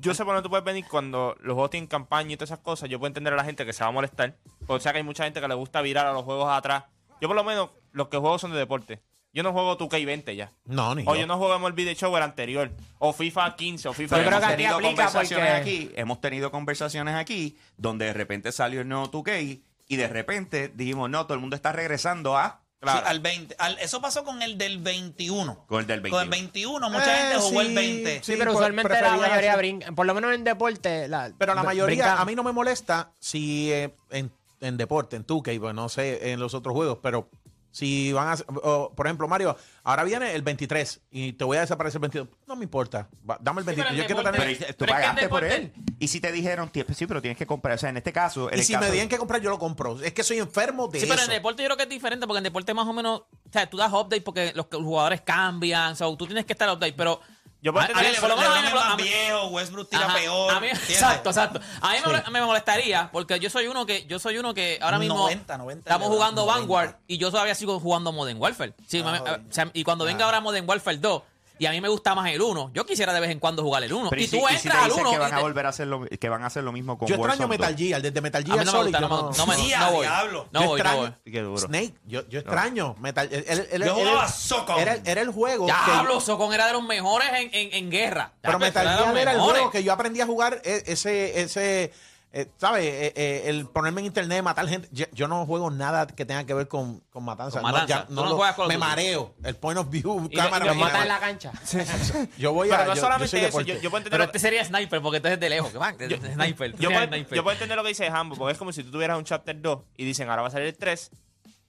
[0.00, 2.60] yo sé por dónde tú puedes venir cuando los juegos tienen campaña y todas esas
[2.60, 2.88] cosas.
[2.88, 4.36] Yo puedo entender a la gente que se va a molestar.
[4.66, 6.84] O sea que hay mucha gente que le gusta virar a los juegos atrás.
[7.20, 9.02] Yo por lo menos, los que juego son de deporte.
[9.32, 10.52] Yo no juego 2K20 ya.
[10.64, 11.22] No, ni O yo.
[11.22, 12.70] yo no juego MLB The Show el anterior.
[12.98, 14.52] O FIFA 15 o FIFA Yo creo que 16.
[14.52, 18.88] aquí tenido aplica conversaciones porque- aquí, hemos tenido conversaciones aquí donde de repente salió el
[18.88, 19.60] nuevo 2K
[19.90, 23.00] y de repente dijimos, no, todo el mundo está regresando a Claro.
[23.00, 23.56] Sí, al 20.
[23.58, 25.64] al- eso pasó con el del 21.
[25.66, 26.22] con el del Con 21.
[26.22, 28.14] el 21, mucha Eh, gente jugó sí, el 20.
[28.18, 29.92] Sí, Sí, pero por- usualmente la mayoría brinca.
[29.92, 31.08] Por lo menos en deporte.
[31.08, 32.18] La, Pero la mayoría, brincan.
[32.18, 34.30] a mí no me molesta si eh, en,
[34.60, 37.28] en deporte, en 2K, pues no sé, en los otros juegos, pero
[37.70, 38.36] si van a...
[38.62, 42.28] o, por ejemplo, Mario, ahora viene el 23 y te voy a desaparecer el 22.
[42.46, 43.90] No me importa, va, dame el Sí, pero 23.
[43.92, 44.58] en Yo quiero tener...
[44.58, 45.72] Pero tú Pero es que en pagaste por él.
[46.00, 47.74] Y si te dijeron, "Tie- sí, pero tienes que comprar.
[47.74, 48.48] O sea, en este caso.
[48.50, 50.00] en Y el si caso- me tienen que comprar, yo lo compro.
[50.00, 51.30] Es que soy enfermo de Sí, pero eso.
[51.30, 53.68] en deporte yo creo que es diferente porque en deporte más o menos, o sea,
[53.68, 57.20] tú das update porque los jugadores cambian, so, tú tienes que estar update, pero
[57.60, 59.90] Yo puedo entender mí, eso, por lo menos a mí LeBron es más viejo, Westbrook
[59.90, 60.50] tira Ajá, peor.
[60.54, 60.90] a mí- ¿entiendes?
[60.94, 61.60] exacto, exacto.
[61.80, 64.98] A mí me- me molestaría porque yo soy uno que yo soy uno que ahora
[65.00, 66.60] mismo 90, 90, estamos jugando 90.
[66.60, 68.74] Vanguard y yo todavía sigo jugando Modern Warfare.
[68.86, 71.22] Sí, me- Ah, o sea, y cuando venga ahora Modern Warfare 2
[71.58, 73.82] y a mí me gusta más el 1, yo quisiera de vez en cuando jugar
[73.82, 75.32] el 1 Pero y, si- tú y si entras te al dicen 1 que van
[75.32, 77.46] y a volver a hacer lo, que van a hacer lo mismo con Yo extraño
[77.46, 77.80] Warzone Metal 2.
[77.80, 79.54] Gear, desde Metal a Gear mí no me Solid, gusta, yo no me, no me-
[79.56, 80.00] Sí, no a voy.
[80.06, 80.48] diablo.
[80.52, 81.32] No yo voy, no extraño- voy.
[81.32, 81.58] Qué duro.
[81.58, 84.78] Snake, yo, yo extraño Metal él- él- él- Yo jugaba Socom.
[84.78, 88.32] era, era el juego que Diablo, Socon era de los mejores en, en, en guerra.
[88.40, 91.92] Pero Metal Gear era el juego que yo aprendí a jugar e- ese, ese
[92.32, 92.84] eh, ¿sabes?
[92.84, 94.88] Eh, eh, el ponerme en internet, matar gente.
[94.92, 97.60] Yo, yo no juego nada que tenga que ver con, con matanza.
[97.60, 97.94] Con No, matanza.
[98.02, 99.34] ya- Tú no no lo- juegas of me mareo.
[99.42, 100.72] El point of view, Y, lo- cámara.
[100.74, 101.52] mira, matan en la cancha.
[102.38, 102.72] Yo voy a.
[102.72, 104.64] Pero no yo- yo solamente soy eso, yo, yo puedo entender Pero lo- este sería
[104.64, 105.72] sniper, porque entonces de lejos.
[105.96, 106.76] que de sniper.
[106.76, 107.36] yo, puedo, sniper.
[107.36, 109.60] yo puedo entender lo que dice Hambo, porque es como si tú tuvieras un chapter
[109.60, 111.10] 2 y dicen, ahora va a salir el 3.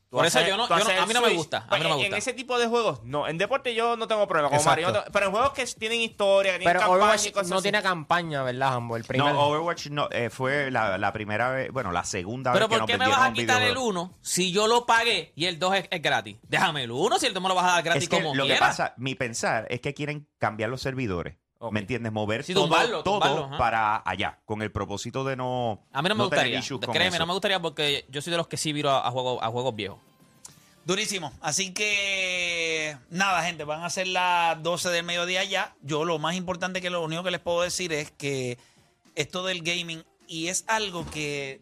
[0.10, 1.68] Tú Por eso a- yo no- yo no- a mí no me gusta, a mí
[1.70, 2.08] Pues no me en- gusta.
[2.08, 3.28] En ese tipo de juegos, no.
[3.28, 4.50] En deporte yo no tengo problema.
[4.50, 4.64] Como.
[4.64, 7.50] Mario, no- pero en juegos que tienen historia, que tienen Pero campaña y Overwatch cosas
[7.50, 7.64] no así.
[7.64, 8.98] tiene campaña, ¿verdad, Hambo?
[8.98, 9.34] El primer.
[9.34, 12.80] No, Overwatch no, eh, fue la, la primera vez, bueno, la segunda Pero vez que
[12.80, 13.90] ¿por nos qué me vas a quitar el videojuego.
[13.90, 16.38] 1 si yo lo pagué y el 2 es, es gratis?
[16.48, 18.34] Déjame el 1 si el 2 me lo vas a dar gratis Es que como
[18.36, 18.70] lo que quieras.
[18.70, 21.38] pasa, mi pensar es que quieren cambiar los servidores.
[21.72, 22.12] ¿Me entiendes?
[22.14, 23.58] Mover Sí, todo, tumbarlo, todo tumbarlo, ajá.
[23.58, 25.84] para allá, con el propósito de no.
[25.92, 26.62] A mí no me gustaría.
[26.62, 27.20] Créeme, eso.
[27.20, 29.50] no me gustaría porque yo soy de los que sí viro a, a juegos, a
[29.50, 30.00] juegos viejos.
[30.86, 31.34] Durísimo.
[31.42, 35.76] Así que nada, gente, van a ser las 12 del mediodía ya.
[35.82, 38.58] Yo lo más importante que lo único que les puedo decir es que
[39.16, 41.62] esto del gaming y es algo que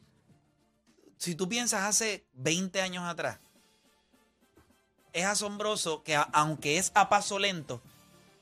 [1.17, 3.39] si tú piensas hace 20 años atrás,
[5.13, 7.81] es asombroso que aunque es a paso lento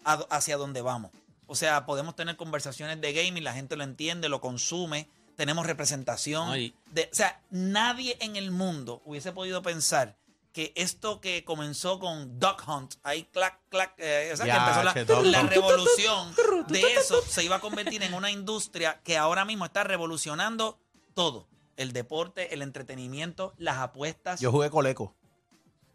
[0.03, 1.11] a- hacia donde vamos.
[1.47, 6.49] O sea, podemos tener conversaciones de gaming, la gente lo entiende, lo consume, tenemos representación.
[6.91, 10.17] De- o sea, nadie en el mundo hubiese podido pensar
[10.53, 14.53] que esto que comenzó con Duck Hunt, ahí clac, clac, eh, o sea, Ya,
[14.93, 16.33] que empezó la, la revolución
[16.69, 20.79] de eso, se iba a convertir en una industria que ahora mismo está revolucionando
[21.13, 21.47] todo.
[21.75, 24.39] El deporte, el entretenimiento, las apuestas.
[24.39, 25.13] Yo jugué Coleco.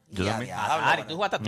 [0.09, 0.55] Yo Y a también.
[0.55, 1.45] diablo, Atari, tú jugaste, tú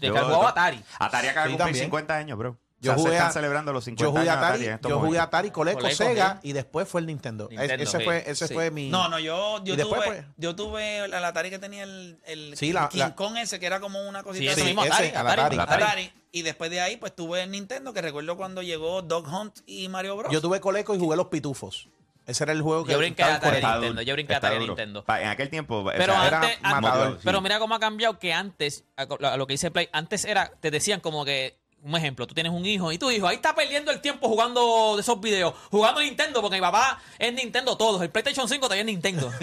[0.00, 0.82] Yo Atari.
[0.98, 1.84] Atari acaba de Sí, cumplir también.
[1.84, 2.58] 50 años, bro.
[2.80, 4.78] Yo o sea, jugué se están a- celebrando los 50 Yo jugué años Atari, yo
[4.82, 5.18] jugué momentos.
[5.26, 6.48] Atari, Coleco, Coleco, Sega sí.
[6.50, 7.48] y después fue el Nintendo.
[7.50, 8.54] Nintendo, ese sí, fue, ese sí.
[8.54, 8.88] fue mi.
[8.88, 12.56] No, no, yo, yo después, tuve, pues- yo tuve el Atari que tenía el, el
[12.56, 15.08] Sí, la- King la- Kong ese, que era como una cosita Sí, mismo ese, Atari,
[15.08, 15.82] al Atari, Atari.
[15.82, 16.12] Atari.
[16.30, 19.88] Y después de ahí, pues tuve el Nintendo, que recuerdo cuando llegó Dog Hunt y
[19.88, 20.32] Mario Bros.
[20.32, 21.88] Yo tuve Coleco y jugué los pitufos.
[22.26, 23.54] Ese era el juego que Yo brinqué estaba a Atari.
[23.62, 24.58] Nintendo, duro, yo brinqué a.
[24.58, 25.04] Nintendo.
[25.18, 28.84] En aquel tiempo, o Pero sea, antes, matador, pero mira cómo ha cambiado que antes,
[28.96, 32.52] a lo que dice Play, antes era, te decían como que, un ejemplo, tú tienes
[32.52, 36.00] un hijo y tu hijo ahí está perdiendo el tiempo jugando de esos videos, jugando
[36.00, 39.30] Nintendo, porque mi papá es Nintendo todos, el PlayStation 5 todavía es Nintendo.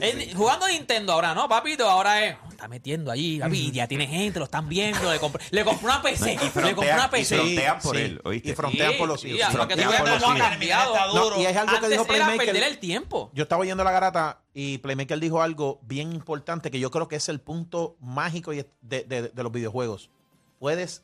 [0.00, 1.88] Es- jugando Nintendo ahora, ¿no, papito?
[1.88, 5.64] Ahora es, está metiendo allí, papi, ya tiene gente, lo están viendo, le compré, le
[5.64, 7.36] compré una PC, Y le compré una frontean, y PC.
[7.36, 8.50] frontean por Sí, él, ¿oíste?
[8.50, 9.40] y frontean Sí, por los hijos.
[9.48, 11.14] tú Frontean cómo ha cambiado.
[11.14, 12.46] No, y es algo que dijo era Playmaker.
[12.46, 13.30] perder el tiempo.
[13.34, 17.16] Yo estaba oyendo la garata y Playmaker dijo algo bien importante que yo creo que
[17.16, 20.10] es el punto mágico y de, de- de los videojuegos.
[20.58, 21.02] Puedes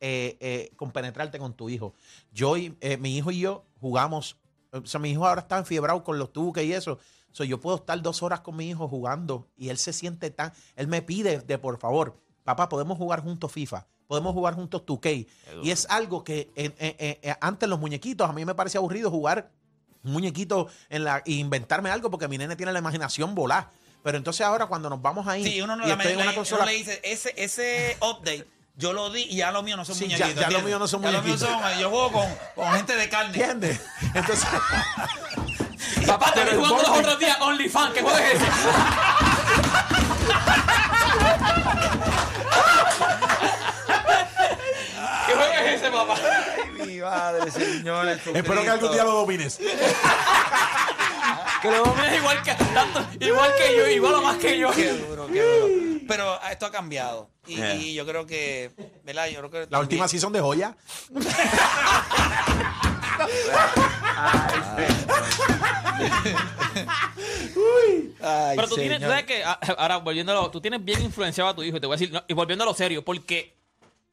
[0.00, 1.94] eh, eh, compenetrarte con tu hijo.
[2.32, 4.36] Yo y eh, mi hijo y yo jugamos.
[4.72, 6.98] O sea, mi hijo ahora está enfiebrado con los tuques y eso.
[7.32, 10.52] So, yo puedo estar dos horas con mi hijo jugando y él se siente tan.
[10.76, 15.26] Él me pide de por favor, papá, podemos jugar juntos FIFA, podemos jugar juntos 2K.
[15.62, 16.50] Y es algo que
[17.40, 19.50] antes los muñequitos, a mí me parecía aburrido jugar
[20.04, 23.70] un muñequito en la, e inventarme algo porque mi nene tiene la imaginación volada.
[24.02, 26.64] Pero entonces ahora cuando nos vamos ahí Sí, uno no y la- en una uno
[26.66, 28.46] le dice, ese, ese update,
[28.76, 30.34] yo lo di y ya lo mío no son Sí, ya- muñequitos.
[30.34, 30.64] ya lo ¿entiendes?
[30.66, 33.36] mío no son Ya lo mío son- yo juego con, con gente de carne.
[33.38, 33.80] ¿entiendes?
[34.14, 34.46] Entonces,
[36.06, 37.92] Papá, te vi jugando los otros días OnlyFans.
[37.94, 38.44] ¿Qué juego es ese?
[45.26, 46.16] ¿Qué juego es ese, papá?
[46.86, 48.08] mi madre, señor.
[48.08, 49.58] Espero que algún día lo domines.
[51.62, 54.70] Que lo domines igual que tanto, igual que yo, igual o más que yo.
[54.72, 55.93] Qué duro, qué duro.
[56.08, 57.28] Pero esto ha cambiado.
[57.46, 57.74] Y, Yeah.
[57.74, 58.70] y yo creo que,
[59.04, 59.26] ¿verdad?
[59.28, 60.74] Yo creo que La también- última season de joya.
[68.20, 69.10] Ay, Pero tú tienes, señor.
[69.10, 69.42] ¿sabes qué?
[69.44, 72.22] Ah, Ahora, volviéndolo, tú tienes bien influenciado a tu hijo, te voy a decir, no,
[72.26, 73.54] y volviéndolo serio, porque,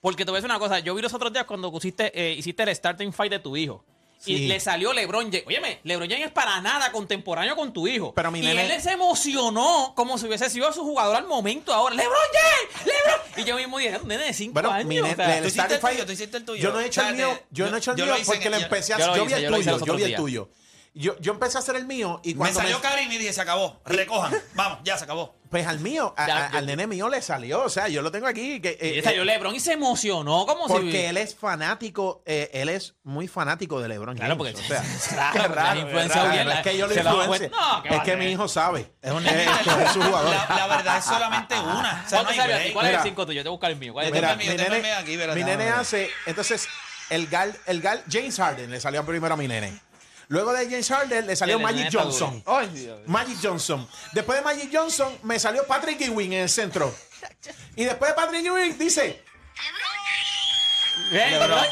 [0.02, 2.34] porque te voy a decir una cosa, yo vi los otros días cuando pusiste, eh,
[2.34, 3.84] hiciste el starting fight de tu hijo.
[4.26, 4.48] Y Sí.
[4.48, 5.44] le salió LeBron James.
[5.48, 8.14] Óyeme, LeBron James es para nada contemporáneo con tu hijo.
[8.14, 11.74] Pero mi y nene- él se emocionó como si hubiese sido su jugador al momento
[11.74, 11.96] ahora.
[11.96, 12.86] ¡LeBron James!
[12.86, 13.22] ¡LeBron!
[13.38, 14.86] Y yo mismo dije, un nene de 5 Bueno, años.
[14.88, 16.62] mi o nene- sea, el Tú hiciste el tuyo, tú hiciste el tuyo.
[16.64, 18.06] Yo no he hecho O sea, el mío, de- yo no he hecho el yo
[18.06, 20.16] mío porque le yo- empecé a yo Yo vi yo el tuyo, yo vi el
[20.16, 20.50] tuyo.
[20.94, 23.32] Yo, yo empecé a hacer el mío y Me cuando salió me- Karim y dije,
[23.32, 23.80] se acabó.
[23.86, 24.34] Recojan.
[24.56, 25.34] Vamos, ya se acabó.
[25.50, 27.64] pues al mío, a- Ya, a- yo- al nene mío le salió.
[27.64, 28.60] O sea, yo lo tengo aquí.
[28.60, 30.74] Que, y eh, le salió eh, LeBron y se emocionó como si...
[30.74, 34.54] porque él es fanático, eh, él es muy fanático de LeBron Claro, James.
[34.60, 37.96] porque o sea, claro, la influencia Raro, bien, la- es que yo lo cuenta- No,
[37.96, 38.92] es que mi hijo sabe.
[39.02, 40.30] Es un que es su jugador.
[40.50, 42.04] La, la verdad es solamente una.
[42.06, 43.04] O sea, ¿Cuál es el Mira.
[43.04, 43.38] 5 tuyo?
[43.38, 43.94] Yo te voy a buscar el mío.
[43.94, 44.58] ¿Cuál es el mío,
[45.36, 46.10] mi nene, hace.
[46.26, 46.68] Entonces,
[47.10, 49.80] el gal, el gal, James Harden le salió primero a mi nene.
[50.32, 52.42] Luego de James Harden le salió Magic Johnson.
[52.46, 53.02] Ay, Dios.
[53.06, 53.86] Magic Johnson.
[54.14, 56.96] Después de Magic Johnson me salió Patrick Ewing en el centro.
[57.76, 59.22] Y después de Patrick Ewing dice.
[61.12, 61.66] Bien, LeBron.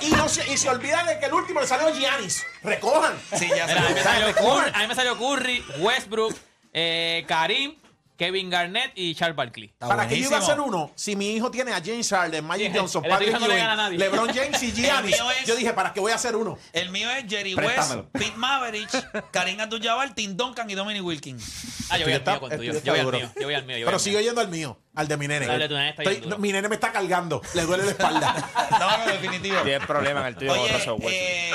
[0.00, 2.46] Y, no se, y se olvida de que el último le salió Giannis.
[2.62, 3.20] Recojan.
[3.38, 4.14] Sí, ya se Mira, a, mí me acabó.
[4.14, 4.64] salió recojan.
[4.64, 6.34] Curry, a mí me salió Curry, Westbrook,
[6.72, 7.76] eh, Karim,
[8.16, 9.66] Kevin Garnett y Charles Barkley.
[9.70, 10.90] Está ¿Para qué yo iba a hacer uno?
[10.94, 13.54] Si mi hijo tiene a James Harden, Magic Sí, Johnson, el Patrick tuyo no le
[13.54, 13.98] Ewing, gana a nadie.
[13.98, 15.12] LeBron James y Giannis.
[15.20, 16.56] mío es- Yo dije, ¿para qué voy a hacer uno?
[16.72, 18.02] El mío es Jerry Préstamelo.
[18.02, 21.86] West, Pete Maverick, Karim Abdul-Jabbar, Tim Duncan y Dominic Wilkins.
[21.90, 22.72] Ah, yo voy al mío con el tuyo.
[22.72, 23.30] tuyo Yo voy al mío.
[23.40, 23.76] Yo voy al mío.
[23.78, 24.26] yo voy Pero al sigo mío.
[24.26, 25.46] yendo al mío, al de mi nene.
[25.46, 26.38] De tu nene está bien Estoy- duro.
[26.38, 28.50] mi nene me está cargando, le duele la espalda.
[28.78, 29.60] No, no, definitivo.
[29.62, 31.50] Tienes problema en el tuyo con Oye,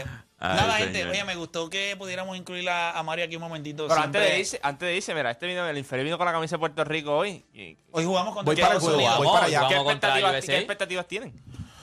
[0.00, 0.04] eh,
[0.42, 0.92] Ay, nada, señor.
[0.94, 1.10] gente.
[1.10, 3.86] Oye, me gustó que pudiéramos incluir a, a Mario aquí un momentito.
[3.88, 6.32] Pero antes de irse, antes de irse, mira, este vino, el inferior vino con la
[6.32, 7.44] camisa de Puerto Rico hoy.
[7.52, 9.68] Y- Hoy jugamos contra Voy para el juego, voy para allá.
[9.68, 10.52] ¿Qué, Vamos contra expectativas, USA.
[10.52, 11.32] ¿Qué expectativas tienen?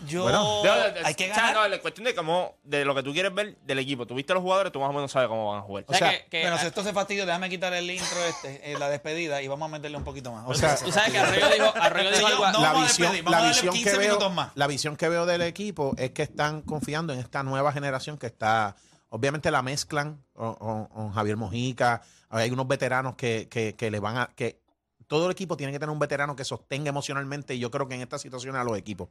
[0.08, 0.62] Yo, Bueno.
[0.64, 1.56] De- de- de- hay que o sea, ganar.
[1.56, 4.06] no, la cuestión de cómo, de lo que tú quieres ver del equipo.
[4.08, 5.86] Tú viste a los jugadores, tú más o menos sabes cómo van a jugar.
[5.88, 8.72] O sea, sea, que, que- Bueno, si esto se fastidio, déjame quitar el intro este,
[8.72, 10.44] eh, la despedida, y vamos a meterle un poquito más.
[10.48, 12.46] O sea, tú sabes que Arroyo dijo, Arroyo dijo algo.
[12.52, 14.34] no la vamos a visión, despedir, vamos la a darle visión 15 que veo, minutos
[14.34, 14.52] más.
[14.56, 18.28] la visión que veo del equipo es que están confiando en esta nueva generación que
[18.28, 18.76] está,
[19.10, 24.00] obviamente la mezclan con, con- con Javier Mojica, hay unos veteranos que, que, que le
[24.00, 24.60] van a, que
[25.08, 27.96] todo el equipo tiene que tener un veterano que sostenga emocionalmente y yo creo que
[27.96, 29.10] en esta situación a los equipos.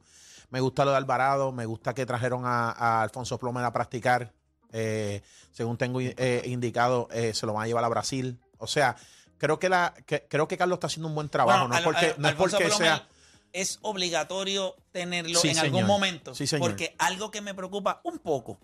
[0.49, 4.31] Me gusta lo de Alvarado, me gusta que trajeron a, a Alfonso Plomer a practicar,
[4.71, 8.39] eh, según tengo eh, indicado, eh, se lo van a llevar a Brasil.
[8.59, 8.95] O sea,
[9.37, 11.83] creo que la que, creo que Carlos está haciendo un buen trabajo, Bueno, no es
[11.83, 13.07] porque, no es sea
[13.53, 15.65] Es obligatorio tenerlo Sí, en señor.
[15.65, 16.35] algún momento.
[16.35, 16.69] Sí, señor.
[16.69, 18.59] Porque algo que me preocupa un poco.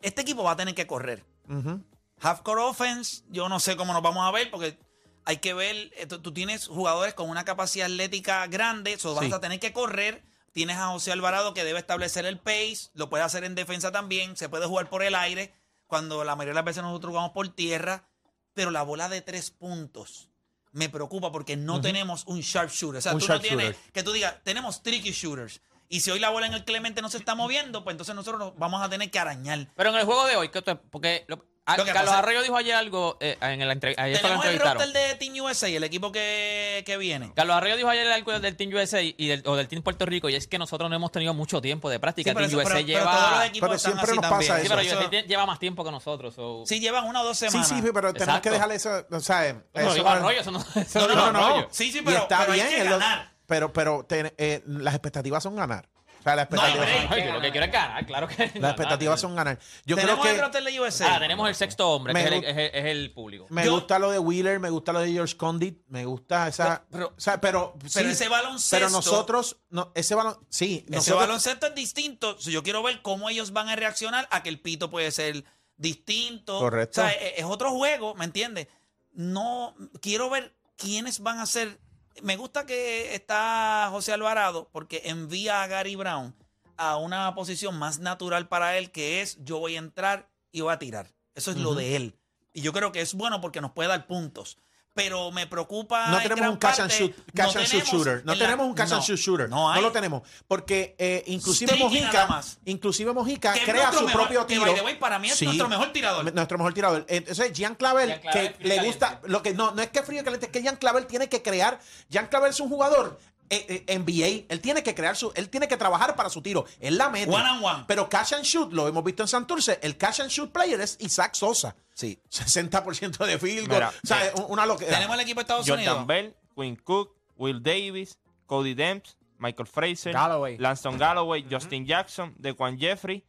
[0.00, 1.24] Este equipo va a tener que correr.
[1.48, 1.82] Ujú.
[2.22, 4.78] Half-court offense, yo no sé cómo nos vamos a ver porque
[5.24, 9.26] hay que ver, eh, tú, tú tienes jugadores con una capacidad atlética grande, eso vas
[9.26, 9.32] Sí.
[9.32, 10.22] a tener que correr.
[10.52, 14.36] Tienes a José Alvarado que debe establecer el pace, lo puede hacer en defensa también,
[14.36, 15.54] se puede jugar por el aire,
[15.86, 18.08] cuando la mayoría de las veces nosotros jugamos por tierra,
[18.54, 20.28] pero la bola de tres puntos
[20.72, 22.98] me preocupa porque no tenemos un sharpshooter.
[22.98, 25.60] O sea, Un tú no tienes que tú digas, tenemos tricky shooters.
[25.88, 28.38] Y si hoy la bola en el Clemente no se está moviendo, pues entonces nosotros
[28.38, 29.66] nos vamos a tener que arañar.
[29.74, 32.18] Pero en el juego de hoy, ¿qué tú- porque lo- ah, Lo que Carlos pasa-
[32.20, 34.92] Arroyo dijo ayer algo eh, en la entre- ayer fue que lo Tenemos el roster
[34.92, 37.32] de Team USA, el equipo que, que viene.
[37.34, 40.28] Carlos Arroyo dijo ayer algo del Team USA y del, o del Team Puerto Rico
[40.28, 42.30] y es que nosotros no hemos tenido mucho tiempo de práctica.
[42.30, 43.46] Sí, pero, Team eso- USA pero- pero todos los lleva...
[43.46, 44.60] equipos Pero están siempre así nos pasa también.
[44.60, 44.98] Sí, eso.
[44.98, 46.34] pero Eso- lleva más tiempo que nosotros.
[46.34, 47.68] so- Sí, llevan una o dos Sí, semanas.
[47.68, 48.42] sí, pero tenemos Exacto.
[48.42, 51.68] que dejarle eso, o sea, No, eso- Arroyo, eso no, eso No, no.
[51.70, 53.32] Sí, sí, y pero, está pero bien, hay que los- ganar.
[53.46, 55.88] pero, pero eh, las expectativas son ganar.
[56.20, 57.12] O sea, las No expectativas, break.
[57.12, 59.58] Ay, yo lo que quiero es ganar, claro que las expectativas son ganar.
[59.86, 61.16] Yo creo Tenemos el que roster de USA.
[61.16, 63.46] Ah, tenemos el sexto hombre, Me que es el, gu- es el- es el público.
[63.48, 66.84] me Yo- gusta lo de Wheeler, me gusta lo de George Condit, me gusta esa,
[66.90, 70.96] Pero- o sea, pero, pero sí, ese baloncesto- pero nosotros, no, ese balón, sí, Ese
[70.96, 72.38] nosotros, baloncesto es distinto.
[72.38, 75.44] So, Yo quiero ver cómo ellos van a reaccionar a que el pito puede ser
[75.78, 76.58] distinto.
[76.58, 77.00] Correcto.
[77.00, 78.68] O sea, e- es, otro juego, ¿me entiendes?
[79.12, 81.78] No, quiero ver quiénes van a ser.
[82.22, 86.34] Me gusta que está José Alvarado porque envía a Gary Brown
[86.76, 90.72] a una posición más natural para él, que es yo voy a entrar y voy
[90.72, 91.08] a tirar.
[91.34, 92.16] Eso es lo de él.
[92.52, 94.58] Y yo creo que es bueno porque nos puede dar puntos.
[94.92, 96.08] Pero me preocupa.
[96.08, 98.22] no en tenemos un catch and shoot, no and shoot shooter.
[98.24, 99.48] No la- tenemos un catch and shoot shooter.
[99.48, 100.22] No, lo tenemos.
[100.48, 104.66] Porque eh, inclusive Mojica, inclusive Mojica Que crea su mejor- propio que, tiro.
[104.66, 106.34] by the way, para mí es nuestro mejor tirador.
[106.34, 107.04] Nuestro mejor tirador.
[107.08, 109.28] Entonces, Jean Clavel, Jean Clavel, que le gusta, caliente.
[109.28, 111.40] lo que no, no es que frío y caliente, es que Jean Clavel tiene que
[111.40, 111.78] crear.
[112.08, 113.18] Jean Clavel es un jugador
[113.50, 114.46] NBA.
[114.48, 116.64] Él tiene que crear su, él tiene que trabajar para su tiro.
[116.78, 117.30] Él la mete.
[117.30, 117.84] One and one.
[117.88, 120.96] Pero catch and shoot, lo hemos visto en Santurce, el catch and shoot player es
[121.00, 121.74] Isaac Sosa.
[121.94, 122.18] Sí.
[122.30, 123.80] 60% de field goal.
[123.80, 124.92] Mira, o sea, es una loquera.
[124.92, 126.06] Tenemos el equipo de Estados Jordan Unidos.
[126.06, 130.56] Bell, Quinn Cook, Will Davis, Cody Demps, Michael Fraser, Galloway.
[130.58, 133.24] Lanston Galloway, Justin Jackson, DeQuan Jeffrey,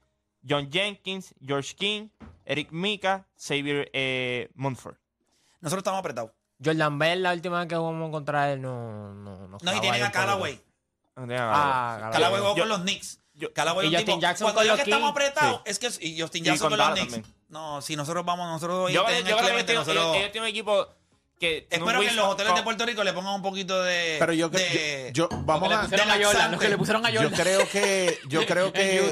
[0.48, 2.10] John Jenkins, George King,
[2.46, 4.98] Eric Mika, Xavier eh, Munford.
[5.62, 6.32] Nosotros estamos apretados.
[6.64, 9.14] Jordan Bell, la última vez que jugamos contra él, no.
[9.14, 10.62] No, no, No, y tienen a Callaway.
[11.16, 13.20] Ah, Callaway jugó con los Knicks.
[13.34, 15.88] yo- Callaway y Justin tipo- Jackson Cuando con los que estamos apretados, es que.
[16.06, 17.14] Y Justin Y Jackson con con los Knicks.
[17.14, 17.36] también.
[17.50, 20.88] No, si nosotros vamos, nosotros Yo, creo que nosotros- ellos tienen un equipo
[21.40, 21.68] que...
[21.70, 24.16] Espero que en los hoteles de Puerto Rico le pongan un poquito de.
[24.20, 26.58] Pero yo, creo- de- yo, yo- Lo vamos que le a Jordan, laxante.
[26.60, 29.12] que le pusieron a yo creo que yo creo que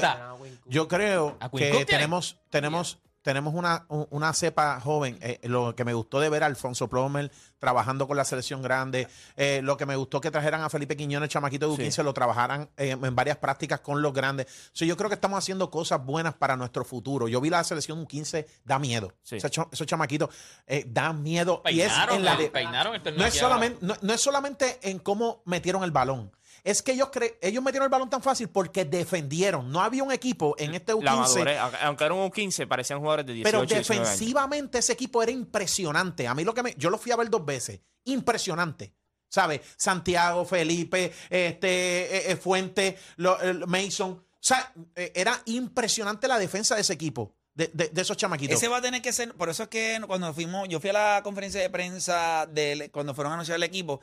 [0.66, 5.18] yo creo que tenemos tenemos tenemos una, un- una cepa joven.
[5.20, 9.06] Eh, lo que me gustó de ver a Alfonso Plomer trabajando con la selección grande.
[9.36, 12.70] eh, lo que me gustó que trajeran a Felipe Quiñones, chamaquito de U15, lo trabajaran
[12.76, 14.46] eh, en varias prácticas con los grandes.
[14.72, 17.28] So, yo creo que estamos haciendo cosas buenas para nuestro futuro.
[17.28, 19.12] Yo vi la selección U15, da miedo.
[19.22, 19.36] Sí.
[19.36, 20.30] Esos, cho- esos chamaquitos
[20.66, 21.62] eh, dan miedo.
[21.66, 24.98] y es Peinaron, en la de- peinaron no es, solamente, no, no es solamente en
[24.98, 26.32] cómo metieron el balón.
[26.64, 29.70] Es que ellos, cre- ellos metieron el balón tan fácil porque defendieron.
[29.70, 33.26] No había un equipo en este La U15 madurez, aunque- eran un 15, parecían jugadores
[33.26, 34.08] de 18 pero 19 años.
[34.10, 36.26] defensivamente ese equipo era impresionante.
[36.28, 36.74] A mí lo que me.
[36.76, 37.80] Yo lo fui a ver dos veces.
[38.04, 38.94] Impresionante.
[39.28, 39.60] ¿Sabes?
[39.76, 44.10] Santiago, Felipe, este, eh, eh, Fuente, lo- Mason.
[44.12, 48.56] O sea, eh, era impresionante la defensa de ese equipo, de, de- de esos chamaquitos.
[48.56, 50.94] Ese va a tener que ser, por eso es que cuando fuimos, yo fui a
[50.94, 54.00] la conferencia de prensa de, cuando fueron a anunciar el equipo,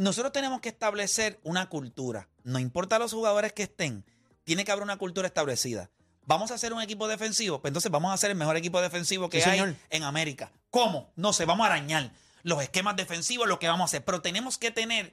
[0.00, 2.26] nosotros tenemos que establecer una cultura.
[2.42, 4.02] No importa los jugadores que estén,
[4.44, 5.90] tiene que haber una cultura establecida.
[6.24, 9.28] Vamos a hacer un equipo defensivo, pues entonces vamos a hacer el mejor equipo defensivo
[9.28, 9.76] que Sí, hay señor.
[9.90, 10.52] en América.
[10.70, 11.12] ¿Cómo?
[11.16, 14.56] No sé, vamos a arañar los esquemas defensivos, lo que vamos a hacer, pero tenemos
[14.56, 15.12] que tener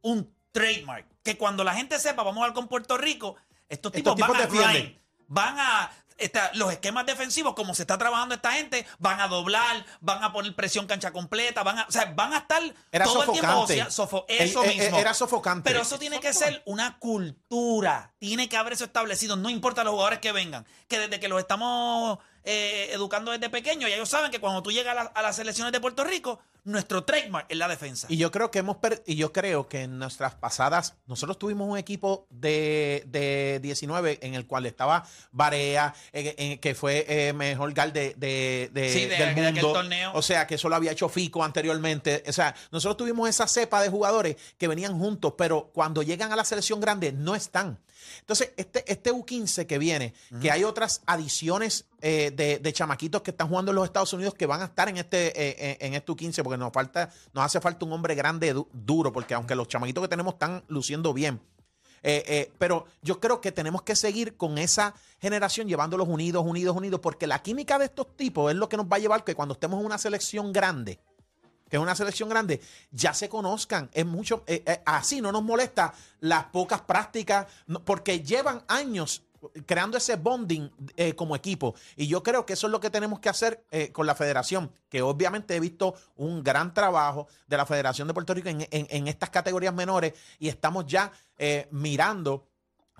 [0.00, 3.36] un trademark, que cuando la gente sepa, vamos a jugar con Puerto Rico,
[3.68, 4.96] estos tipos, tipos van a grind,
[5.28, 5.90] van a
[6.24, 10.32] esta- los esquemas defensivos, como se está trabajando esta gente, van a doblar, van a
[10.32, 13.48] poner presión cancha completa, van a, o sea, van a estar Era todo el tiempo
[13.48, 13.72] sofocante.
[13.72, 14.98] o sea, sofo- eso eh, eh, mismo.
[14.98, 15.68] era sofocante.
[15.70, 18.12] Pero eso tiene que ser una cultura.
[18.18, 19.36] Tiene que haber eso establecido.
[19.36, 20.66] No importa los jugadores que vengan.
[20.88, 24.70] Que desde que los estamos eh, educando desde pequeños, ya ellos saben que cuando tú
[24.72, 28.06] llegas a, la- a las selecciones de Puerto Rico, nuestro trademark es la defensa.
[28.08, 31.68] Y yo creo que hemos per- y yo creo que en nuestras pasadas, nosotros tuvimos
[31.68, 37.32] un equipo de, de 19 en el cual estaba Barea, eh, eh, que fue eh,
[37.32, 39.72] mejor gal de, de- de- Sí, de- del de aquel mundo.
[39.72, 40.12] torneo.
[40.14, 42.22] O sea, que eso lo había hecho Fico anteriormente.
[42.28, 46.36] O sea, nosotros tuvimos esa cepa de jugadores que venían juntos, pero cuando llegan a
[46.36, 47.78] la selección grande no están.
[48.20, 53.30] Entonces, este, este U15 que viene, que hay otras adiciones eh, de, de chamaquitos que
[53.32, 55.94] están jugando en los Estados Unidos que van a estar en este, eh, eh, en
[55.94, 59.54] este U15, porque nos falta, nos hace falta un hombre grande, du- duro, porque aunque
[59.54, 61.40] los chamaquitos que tenemos están luciendo bien.
[62.04, 66.98] eh, pero yo creo que tenemos que seguir con esa generación llevándolos unidos, unidos, unidos,
[67.00, 69.54] porque la química de estos tipos es lo que nos va a llevar que cuando
[69.54, 70.98] estemos en una selección grande,
[71.72, 73.88] que es una selección grande, ya se conozcan.
[73.94, 77.46] Es mucho, eh, eh, así no nos molesta las pocas prácticas,
[77.86, 79.22] porque llevan años
[79.64, 81.74] creando ese bonding eh, como equipo.
[81.96, 85.00] Y yo creo que eso es lo que tenemos que hacer con la federación, que
[85.00, 89.30] obviamente he visto un gran trabajo de la Federación de Puerto Rico en, en- estas
[89.30, 91.10] categorías menores y estamos ya
[91.70, 92.46] mirando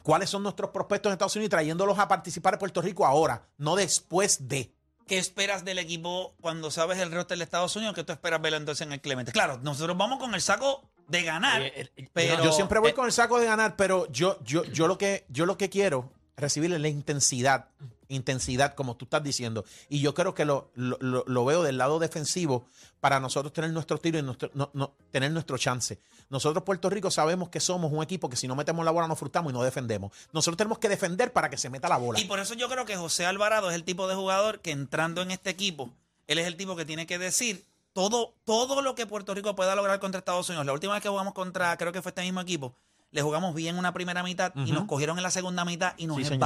[0.02, 3.46] cuáles son nuestros prospectos en Estados Unidos y trayéndolos a participar en Puerto Rico ahora,
[3.58, 4.72] no después de.
[5.06, 7.94] ¿Qué esperas del equipo cuando sabes el roster de Estados Unidos?
[7.94, 9.32] ¿Qué tú esperas ver entonces en el Clemente?
[9.32, 11.72] Claro, nosotros vamos con el saco de ganar,
[12.12, 14.98] pero yo siempre voy eh, con el saco de ganar, pero yo, yo, yo lo
[14.98, 17.66] que yo lo que quiero recibir es la intensidad,
[18.14, 19.64] intensidad, como tú estás diciendo.
[19.88, 22.66] Y yo creo que lo, lo- lo- veo del lado defensivo
[23.00, 25.98] para nosotros tener nuestro tiro y nuestro- no- no- tener nuestro chance.
[26.30, 29.18] Nosotros, Puerto Rico, sabemos que somos un equipo que si no metemos la bola nos
[29.18, 30.12] frustramos y no defendemos.
[30.32, 32.18] Nosotros tenemos que defender para que se meta la bola.
[32.20, 35.20] Y por eso yo creo que José Alvarado es el tipo de jugador que entrando
[35.22, 35.90] en este equipo,
[36.26, 39.74] él es el tipo que tiene que decir todo, todo lo que Puerto Rico pueda
[39.74, 40.64] lograr contra Estados Unidos.
[40.64, 42.74] La última vez que jugamos contra, creo que fue este mismo equipo,
[43.10, 46.16] le jugamos bien una primera mitad y nos cogieron en la segunda mitad y nos
[46.16, 46.40] Sí, señor.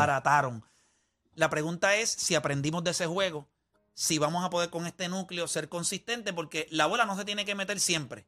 [1.36, 3.46] La pregunta es si aprendimos de ese juego,
[3.94, 7.44] si vamos a poder con este núcleo ser consistente, porque la bola no se tiene
[7.44, 8.26] que meter siempre.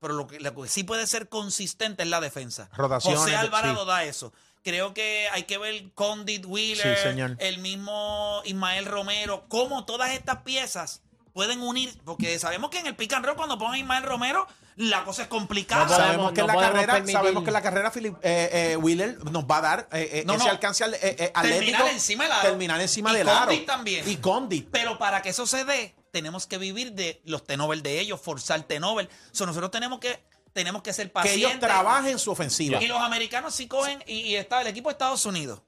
[0.00, 2.68] Pero lo que, lo que sí puede ser consistente es la defensa.
[2.76, 3.88] Rotaciones, José Alvarado sí.
[3.88, 4.32] da eso.
[4.62, 10.42] Creo que hay que ver Condit Wheeler, Sí, el mismo Ismael Romero, cómo todas estas
[10.42, 11.02] piezas
[11.38, 14.44] pueden unir, porque sabemos que en el pick and roll cuando ponen a Ismael Romero,
[14.74, 15.82] la cosa es complicada.
[15.84, 18.50] No podemos- sabemos que en la carrera, permitir- sabemos que en la carrera Philip eh,
[18.72, 20.50] eh, Wheeler nos va a dar eh, eh, No, ese no.
[20.50, 20.96] alcance al-.
[20.98, 22.42] Terminar encima del aro.
[22.48, 23.46] Terminar encima Y del aro.
[23.46, 24.08] Condit también.
[24.08, 24.68] Y Condit.
[24.72, 28.60] Pero para que eso se dé, tenemos que vivir de los tenover de ellos, forzar
[28.64, 29.08] tenover.
[29.30, 30.20] So, nosotros tenemos que
[30.52, 31.40] tenemos que ser Que pacientes.
[31.50, 32.82] ellos trabajen su ofensiva.
[32.82, 35.60] Y los americanos sí cogen, y, y está el equipo de Estados Unidos.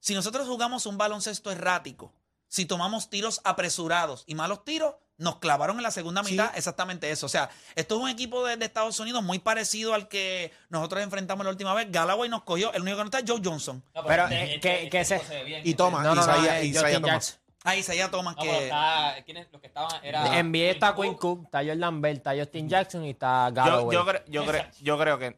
[0.00, 2.12] Si nosotros jugamos un baloncesto errático,
[2.48, 7.26] si tomamos tiros apresurados y malos tiros, nos clavaron en la segunda mitad exactamente eso.
[7.26, 11.02] O sea, esto es un equipo de, de Estados Unidos muy parecido al que nosotros
[11.02, 11.90] enfrentamos la última vez.
[11.90, 13.82] Galloway nos cogió, el único que no está es Joe Johnson.
[13.94, 15.62] No, Pero, este- eh, este- que- este que se- bien.
[15.64, 17.26] Y toma, No, no, no, Isaiah, eh, Isaiah Justin Thomas.
[17.26, 17.40] Jackson.
[17.66, 18.64] Ahí Isaiah Thomas No, pero que...
[18.64, 19.48] está- ¿quiénes?
[19.52, 20.38] Los que estaban era.
[20.38, 23.94] En NBA está Quinn Cook, está Jordan Bell, está Justin Jackson y está Yo, Galloway.
[23.96, 25.36] yo, cre- yo, cre- yo creo que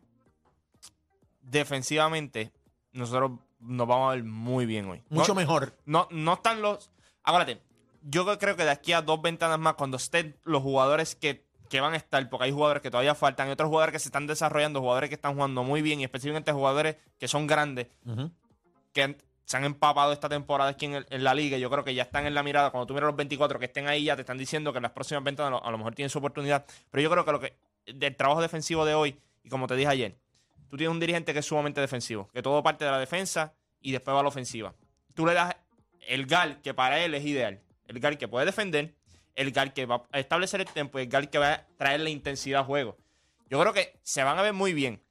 [1.43, 2.53] defensivamente
[2.93, 5.03] nosotros nos vamos a ver muy bien hoy.
[5.09, 5.77] Mucho no, mejor.
[5.85, 6.91] No, no están los.
[7.23, 7.63] Acuérdate,
[8.09, 11.81] yo creo que de aquí a dos ventanas más, cuando estén los jugadores que, que
[11.81, 14.27] van a estar, porque hay jugadores que todavía faltan, hay otros jugadores que se están
[14.27, 17.89] desarrollando, jugadores que están jugando muy bien, y específicamente jugadores que son grandes,
[18.93, 21.57] que han- se han empapado esta temporada aquí en, el- en la liga.
[21.59, 22.71] Yo creo que ya están en la mirada.
[22.71, 24.93] Cuando tú miras los 24 que estén ahí, ya te están diciendo que en las
[24.93, 26.65] próximas ventanas a lo, a lo mejor tienen su oportunidad.
[26.91, 27.57] Pero yo creo que lo que
[27.93, 30.17] del trabajo defensivo de hoy, y como te dije ayer,
[30.69, 33.93] tú tienes un dirigente que es sumamente defensivo, que todo parte de la defensa y
[33.93, 34.75] después va a la ofensiva.
[35.15, 35.55] Tú le das
[36.09, 37.61] el gal que para él es ideal.
[37.89, 38.95] El gal que puede defender,
[39.35, 42.01] el gal que va a establecer el tiempo y el gal que va a traer
[42.01, 42.97] la intensidad al juego.
[43.49, 45.03] Yo creo que se van a ver muy bien.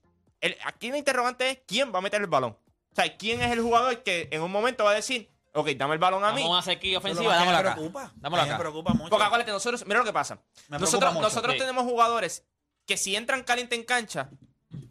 [0.41, 2.51] El- aquí la interrogante es quién va a meter el balón.
[2.91, 5.93] O sea, quién es el jugador que en un momento va a decir, ok, dame
[5.93, 6.41] el balón a mí.
[6.41, 7.73] Vamos a hacer aquí ofensiva, dámosla me acá.
[7.75, 8.13] preocupa.
[8.15, 8.61] Dámosla a mí me acá.
[8.63, 9.09] preocupa mucho.
[9.09, 10.39] Porque acuérdate, nosotros, mira lo que pasa.
[10.69, 11.13] Me nosotros
[11.53, 11.57] sí.
[11.59, 12.45] tenemos jugadores
[12.85, 14.29] que si entran caliente en cancha,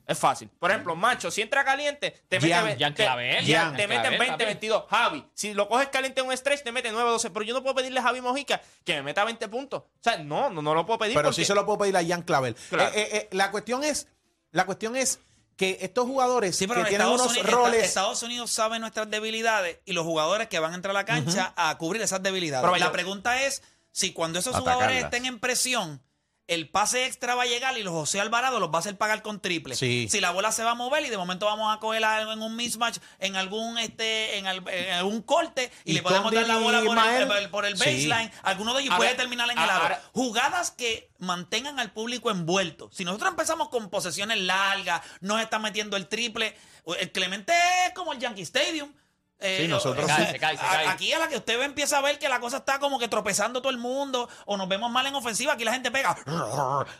[0.06, 0.50] es fácil.
[0.58, 4.00] Por ejemplo, Macho, si entra caliente, te mete, Gian, te, Clavel, Gian, Gian te meten
[4.02, 4.48] Clavel 20, también.
[4.48, 4.84] 22.
[4.90, 7.30] Javi, si lo coges caliente en un stretch, te mete 9, 12.
[7.30, 9.80] Pero yo no puedo pedirle a Javi Mojica que me meta 20 puntos.
[9.82, 11.14] O sea, no, no, no lo puedo pedir.
[11.14, 12.54] Pero porque- sí se lo puedo pedir a Jan Clavel.
[12.68, 12.90] Claro.
[12.94, 14.08] Eh, eh, eh, la cuestión es,
[14.50, 15.20] la cuestión es
[15.56, 17.84] que estos jugadores Sí, pero que en tienen Estados, unos Unidos, roles.
[17.84, 21.54] Estados Unidos sabe nuestras debilidades y los jugadores que van a entrar a la cancha
[21.56, 22.66] a cubrir esas debilidades.
[22.68, 23.62] Pero la pregunta es
[23.92, 24.74] si cuando esos Atacarlas.
[24.74, 26.02] jugadores estén en presión,
[26.46, 29.22] el pase extra va a llegar y los José Alvarado los va a hacer pagar
[29.22, 29.76] con triple.
[29.76, 30.08] Sí.
[30.10, 32.42] Si la bola se va a mover y de momento vamos a coger algo en
[32.42, 36.46] un mismatch, en algún este, en, al- en algún corte y, Y le podemos dar
[36.46, 36.98] la bola por
[37.38, 37.84] el, por el Sí.
[37.84, 39.96] baseline, alguno de ellos Ahora- puede terminar en el aro.
[40.12, 42.90] Jugadas que mantengan al público envuelto.
[42.92, 46.54] Si nosotros empezamos con posesiones largas, nos están metiendo el triple.
[46.98, 47.54] El Clemente
[47.86, 48.92] es como el Yankee Stadium.
[49.40, 50.06] Eh, Sí, nosotros.
[50.06, 50.86] Se cae, se cae, se a- cae.
[50.86, 53.08] Aquí a la que usted ve empieza a ver que la cosa está como que
[53.08, 56.16] tropezando todo el mundo o nos vemos mal en ofensiva, aquí la gente pega.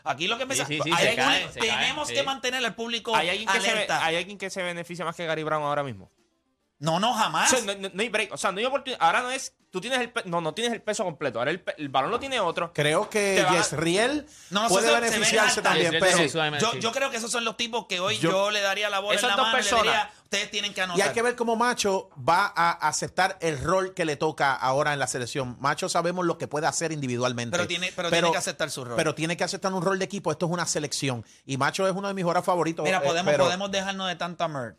[0.04, 0.66] Aquí lo que empieza.
[0.66, 2.14] Sí, sí, sí, hay se algún- cae, se cae, tenemos sí.
[2.14, 4.04] que mantener al público ¿Hay alguien, que se, ve- alerta.
[4.04, 6.10] hay alguien que se beneficia más que Gary Brown ahora mismo.
[6.78, 7.50] No, no, O jamás.
[7.50, 8.32] sea, no, no- no hay break.
[8.32, 8.98] O sea, no hay oportunidad.
[9.02, 9.54] Ahora no es.
[9.70, 10.12] Tú tienes el.
[10.26, 11.38] No, no tienes el peso completo.
[11.40, 12.72] Ahora el, pe- el balón lo tiene otro.
[12.72, 17.30] Creo que Yesriel No, puede se- beneficiarse también, pero Sí, yo, yo creo que esos
[17.30, 19.46] son los tipos que hoy yo, Yo- le daría la bola en Esas la dos
[19.46, 21.08] mano y le personas- diría, ustedes tienen que y anotar.
[21.08, 25.00] hay que ver cómo Macho va a aceptar el rol que le toca ahora en
[25.00, 25.56] la selección.
[25.60, 27.56] Macho sabemos lo que puede hacer individualmente.
[27.56, 28.94] Pero tiene- pero tiene que aceptar su rol.
[28.96, 30.30] Pero tiene que aceptar un rol de equipo.
[30.30, 31.24] Esto es una selección.
[31.46, 32.84] Y Macho es uno de mis jugadores favoritos.
[32.84, 34.74] Mira, eh, podemos, pero- podemos dejarnos de tanta merd.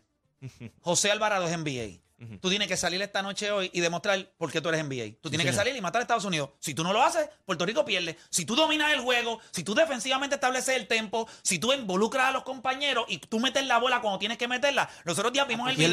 [0.80, 2.00] José Alvarado es NBA.
[2.40, 5.18] Tú tienes que salir esta noche hoy y demostrar por qué tú eres NBA.
[5.20, 6.48] Tú tienes que salir y matar a Estados Unidos.
[6.60, 8.16] Si tú no lo haces, Puerto Rico pierde.
[8.30, 12.30] Si tú dominas el juego, si tú defensivamente estableces el tempo, si tú involucras a
[12.30, 14.88] los compañeros y tú metes la bola cuando tienes que meterla.
[15.04, 15.90] Nosotros días vimos el video.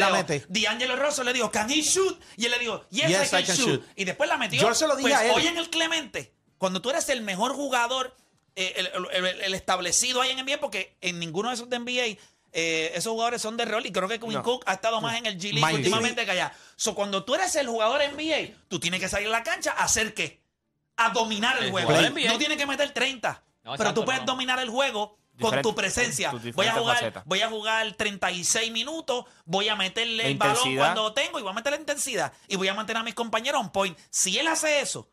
[0.47, 2.17] D'Angelo Rosso le dijo, ¿Can he shoot?
[2.37, 3.83] Y él le dijo, Yes, Yes, I, can shoot.
[3.97, 4.61] Y después la metió.
[4.61, 5.31] Yo se lo dije Pues a él.
[5.35, 8.15] Hoy en el Clemente, cuando tú eres el mejor jugador,
[8.55, 11.79] eh, el, el- el- el establecido ahí en NBA, porque en ninguno de esos de
[11.79, 12.17] NBA
[12.53, 14.43] eh, esos jugadores son de rol y creo que Quinn No.
[14.43, 16.53] Cook ha estado más en el G League últimamente que allá.
[16.75, 19.83] So, cuando tú eres el jugador NBA, tú tienes que salir a la cancha a
[19.85, 20.41] hacer qué?
[20.97, 21.91] A dominar el, El juego.
[21.91, 24.27] No tienes que meter 30, No, pero exacto, tú puedes no.
[24.27, 26.31] dominar el juego con Diferente- tu presencia.
[26.53, 27.23] Voy a jugar, facetas.
[27.25, 30.81] voy a jugar 36 minutos, voy a meterle La el balón intensidad.
[30.83, 33.15] cuando lo tengo y voy a meter la intensidad y voy a mantener a mis
[33.15, 33.97] compañeros on point.
[34.11, 35.09] Si él hace eso,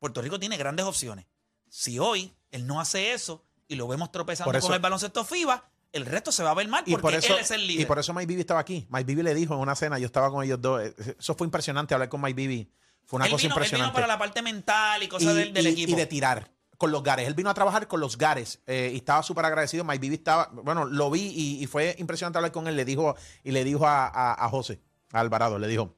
[0.00, 1.26] Puerto Rico tiene grandes opciones.
[1.68, 5.70] Si hoy él no hace eso y lo vemos tropezando eso- con el baloncesto FIBA,
[5.92, 7.82] el resto se va a ver mal Y porque por, eso, él es el líder.
[7.82, 8.86] y por eso Mike Bibi estaba aquí.
[8.90, 10.82] Mike Bibi le dijo en una cena, yo estaba con ellos dos.
[10.82, 12.70] eh, Eso fue impresionante hablar con Mike Bibi.
[13.04, 13.94] Fue una él, cosa vino, él vino impresionante.
[13.94, 15.92] para la parte mental y cosas y, del, del y- equipo.
[15.92, 17.26] y de tirar con los gares.
[17.28, 19.84] Él vino a trabajar con los gares eh, y estaba súper agradecido.
[19.84, 22.74] Mike Bibi estaba, bueno, lo vi y, y fue impresionante hablar con él.
[22.76, 24.80] Le dijo, y le dijo a, a, a José,
[25.12, 25.94] a Alvarado, le dijo,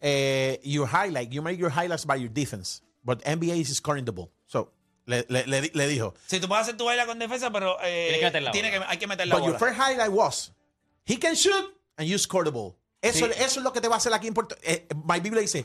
[0.00, 4.12] eh, your highlight, you make your highlights by your defense, but NBA is scoring the
[4.12, 4.30] ball.
[4.46, 4.73] So,
[5.06, 8.06] le, le, le, le dijo, Si tú puedes hacer tu baila con defensa, pero eh,
[8.10, 9.58] Tienes que meter la tiene que- hay que meter la but your bola.
[9.58, 10.52] first highlight was,
[11.06, 12.74] he can shoot and you score the ball.
[13.02, 13.32] Eso, Sí.
[13.36, 15.64] eso es lo que te va a hacer aquí en Puerto eh, Bibi le dice,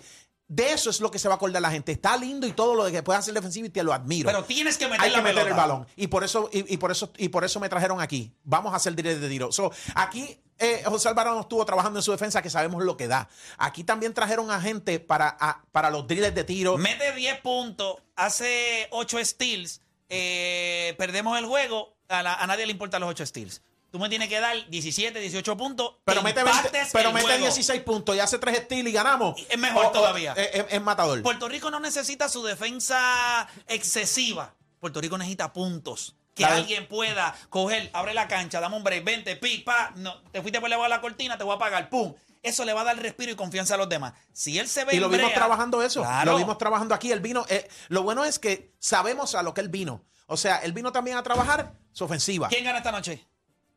[0.50, 1.92] de eso es lo que se va a acordar la gente.
[1.94, 4.28] Está lindo y todo lo que puede hacer defensivo y te lo admiro.
[4.28, 6.78] Pero tienes que meter hay la que meter el balón y por eso y, y
[6.78, 9.72] por eso y por eso me trajeron aquí vamos a hacer directo de tiro So,
[9.96, 13.84] aquí eh, José Alvarado estuvo trabajando en su defensa que sabemos lo que da aquí
[13.84, 18.88] también trajeron a gente para a- para los drills de tiro Mete 10 puntos, hace
[18.92, 23.62] 8 steals, eh, perdemos el juego, a, la- a nadie le importan los 8 steals.
[23.92, 25.96] Tú me tienes que dar 17, 18 puntos.
[26.06, 27.42] Pero mete, 20 empates pero mete juego.
[27.46, 29.40] 16 puntos y hace 3 steals y ganamos.
[29.50, 30.34] Es mejor todavía.
[30.34, 31.22] Es, es- es matador.
[31.24, 34.54] Puerto Rico no necesita su defensa excesiva.
[34.80, 36.16] Puerto Rico necesita puntos.
[36.36, 40.42] Que alguien pueda coger, abre la cancha, dame un break, 20, pic, pa, no, te
[40.42, 42.14] fuiste por debajo de la cortina, te voy a pagar, pum.
[42.42, 44.14] Eso le va a dar respiro y confianza a los demás.
[44.32, 46.00] Si él se ve Y lo vimos brea- trabajando eso.
[46.02, 46.32] Claro.
[46.32, 47.12] Lo vimos trabajando aquí.
[47.12, 47.46] Él vino.
[47.50, 50.06] eh, lo bueno es que sabemos a lo que él vino.
[50.28, 52.48] O sea, él vino también a trabajar su ofensiva.
[52.48, 53.28] ¿Quién gana esta noche?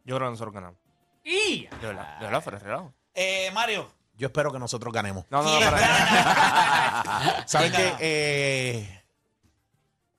[0.05, 0.78] Yo creo que nosotros ganamos.
[1.24, 2.94] Y De verdad, de verdad, fuera de relajo.
[3.14, 3.90] Eh, Mario.
[4.16, 5.24] Yo espero que nosotros ganemos.
[5.30, 7.44] No, no, no, ¿Quién para?
[7.46, 7.96] ¿Saben ¿Quién qué?
[8.00, 9.03] Eh,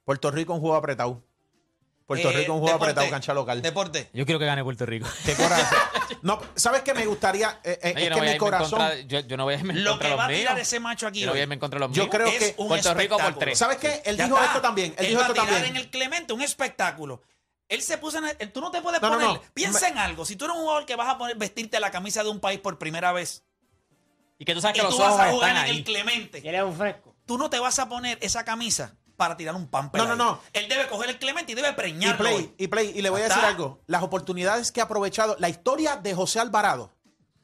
[0.04, 1.22] Puerto Rico un juego apretado.
[2.06, 2.92] Puerto Eh, Rico un juego deporte.
[2.92, 3.62] apretado, cancha local.
[3.62, 4.10] Deporte.
[4.14, 5.08] yo quiero que gane Puerto Rico.
[5.26, 5.76] Qué coraje.
[6.22, 7.60] No, ¿sabes qué me gustaría?
[7.64, 8.80] Eh, eh, No, es yo, no que voy a mi irme en corazón.
[8.80, 10.38] contra- yo, yo no voy a irme en Lo contra que de va los a
[10.38, 12.14] tirar ese macho aquí Yo no voy a irme en contra de los Yo míos.
[12.16, 13.58] creo es que un Puerto Rico por tres.
[13.58, 14.02] ¿Sabes qué?
[14.06, 14.48] Él Ya dijo está.
[14.48, 14.94] esto también.
[14.98, 15.76] Él, Él dijo va esto a tirar también.
[15.76, 17.22] en el Clemente un espectáculo.
[17.74, 19.28] Él se puso en el- Tú no te puedes No, poner.
[19.28, 19.42] no.
[19.54, 20.26] Piensa en algo.
[20.26, 22.60] Si tú eres un jugador que vas a poner vestirte la camisa de un país
[22.60, 23.44] por primera vez
[24.38, 25.84] Y que tú sabes y que los tú vas a jugar están en el.
[25.84, 27.16] Clemente, ¿Quieres un fresco?
[27.26, 30.40] tú no te vas a poner esa camisa para tirar un pan No, no, no.
[30.54, 32.18] Él debe coger el Clemente y debe Y preñarlo.
[32.20, 32.54] play, hoy.
[32.58, 32.92] y play.
[32.96, 33.82] Y le voy a decir algo.
[33.88, 35.36] Las oportunidades que ha aprovechado.
[35.40, 36.92] La historia de José Alvarado.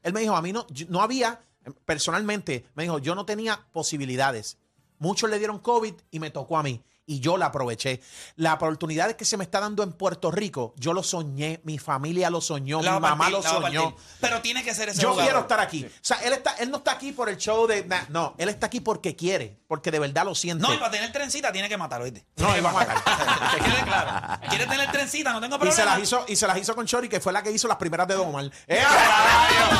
[0.03, 1.39] Él me dijo, a mí no, yo- no había,
[1.85, 4.57] personalmente, me dijo, yo no tenía posibilidades.
[4.97, 6.83] Muchos le dieron COVID y me tocó a mí.
[7.09, 8.01] Y yo la aproveché.
[8.35, 12.29] La oportunidad que se me está dando en Puerto Rico, yo lo soñé, mi familia
[12.29, 13.95] lo soñó, La mi mamá partir, lo soñó.
[14.21, 15.25] Pero tiene que ser ese Yo jugador.
[15.25, 15.85] quiero estar aquí.
[15.85, 17.83] O sea, él, está, él no está aquí por el show de.
[17.85, 20.61] nah, no, él está aquí porque quiere, porque de verdad lo siente.
[20.61, 22.23] No, y para tener trencita tiene que matarlo, ¿oíste?
[22.35, 22.97] No, él va a matar.
[23.57, 24.39] Que quede claro.
[24.49, 25.33] ¿Quieres tener trencita?
[25.33, 25.75] No tengo Y problema.
[25.75, 27.77] se, las hizo, y se las hizo con Chori, que fue la que hizo las
[27.77, 28.45] primeras de Don Omar.
[28.67, 28.79] ¡Eh!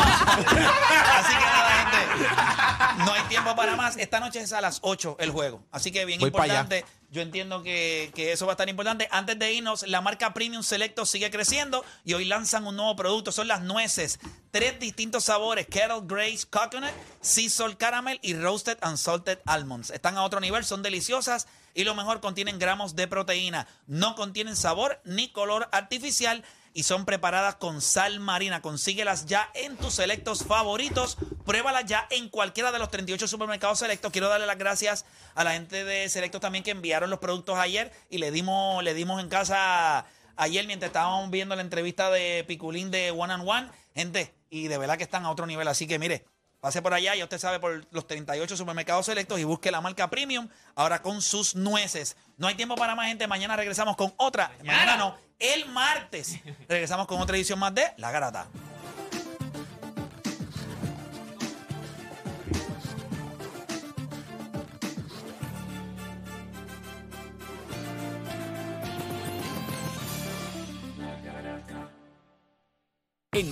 [0.09, 3.03] Así que nada, gente.
[3.05, 3.97] No hay tiempo para más.
[3.97, 5.61] Esta noche es a las 8 el juego.
[5.71, 6.86] Así que bien Voy importante.
[7.12, 9.07] Yo entiendo que, eso va a estar importante.
[9.12, 13.32] Antes de irnos, la marca Premium Selecto sigue creciendo y hoy lanzan un nuevo producto.
[13.32, 14.20] Son las nueces.
[14.51, 16.91] Tres distintos sabores: Kettle Grace Coconut,
[17.22, 19.89] Sea Caramel y Roasted and Salted Almonds.
[19.89, 23.68] Están a otro nivel, son deliciosas y lo mejor contienen gramos de proteína.
[23.88, 26.43] No contienen sabor ni color artificial
[26.80, 28.61] y son preparadas con sal marina.
[28.61, 31.17] Consíguelas ya en tus selectos favoritos.
[31.45, 34.13] Pruébalas ya en cualquiera de los 38 supermercados selectos.
[34.13, 35.03] Quiero darle las gracias
[35.36, 38.93] a la gente de Selectos también que enviaron los productos ayer y le dimos, le
[38.93, 40.05] dimos en casa
[40.38, 43.69] ayer mientras estábamos viendo la entrevista de Piculín de One and One.
[43.93, 45.67] Gente, y de verdad que están a otro nivel.
[45.67, 46.23] Así que mire,
[46.61, 50.09] pase por allá, ya usted sabe, por los 38 supermercados selectos y busque la marca
[50.09, 52.15] Premium ahora con sus nueces.
[52.40, 53.28] No hay tiempo para más, gente.
[53.28, 54.52] Mañana regresamos con otra.
[54.64, 58.48] Mañana no, el martes regresamos con otra edición más de La Garata.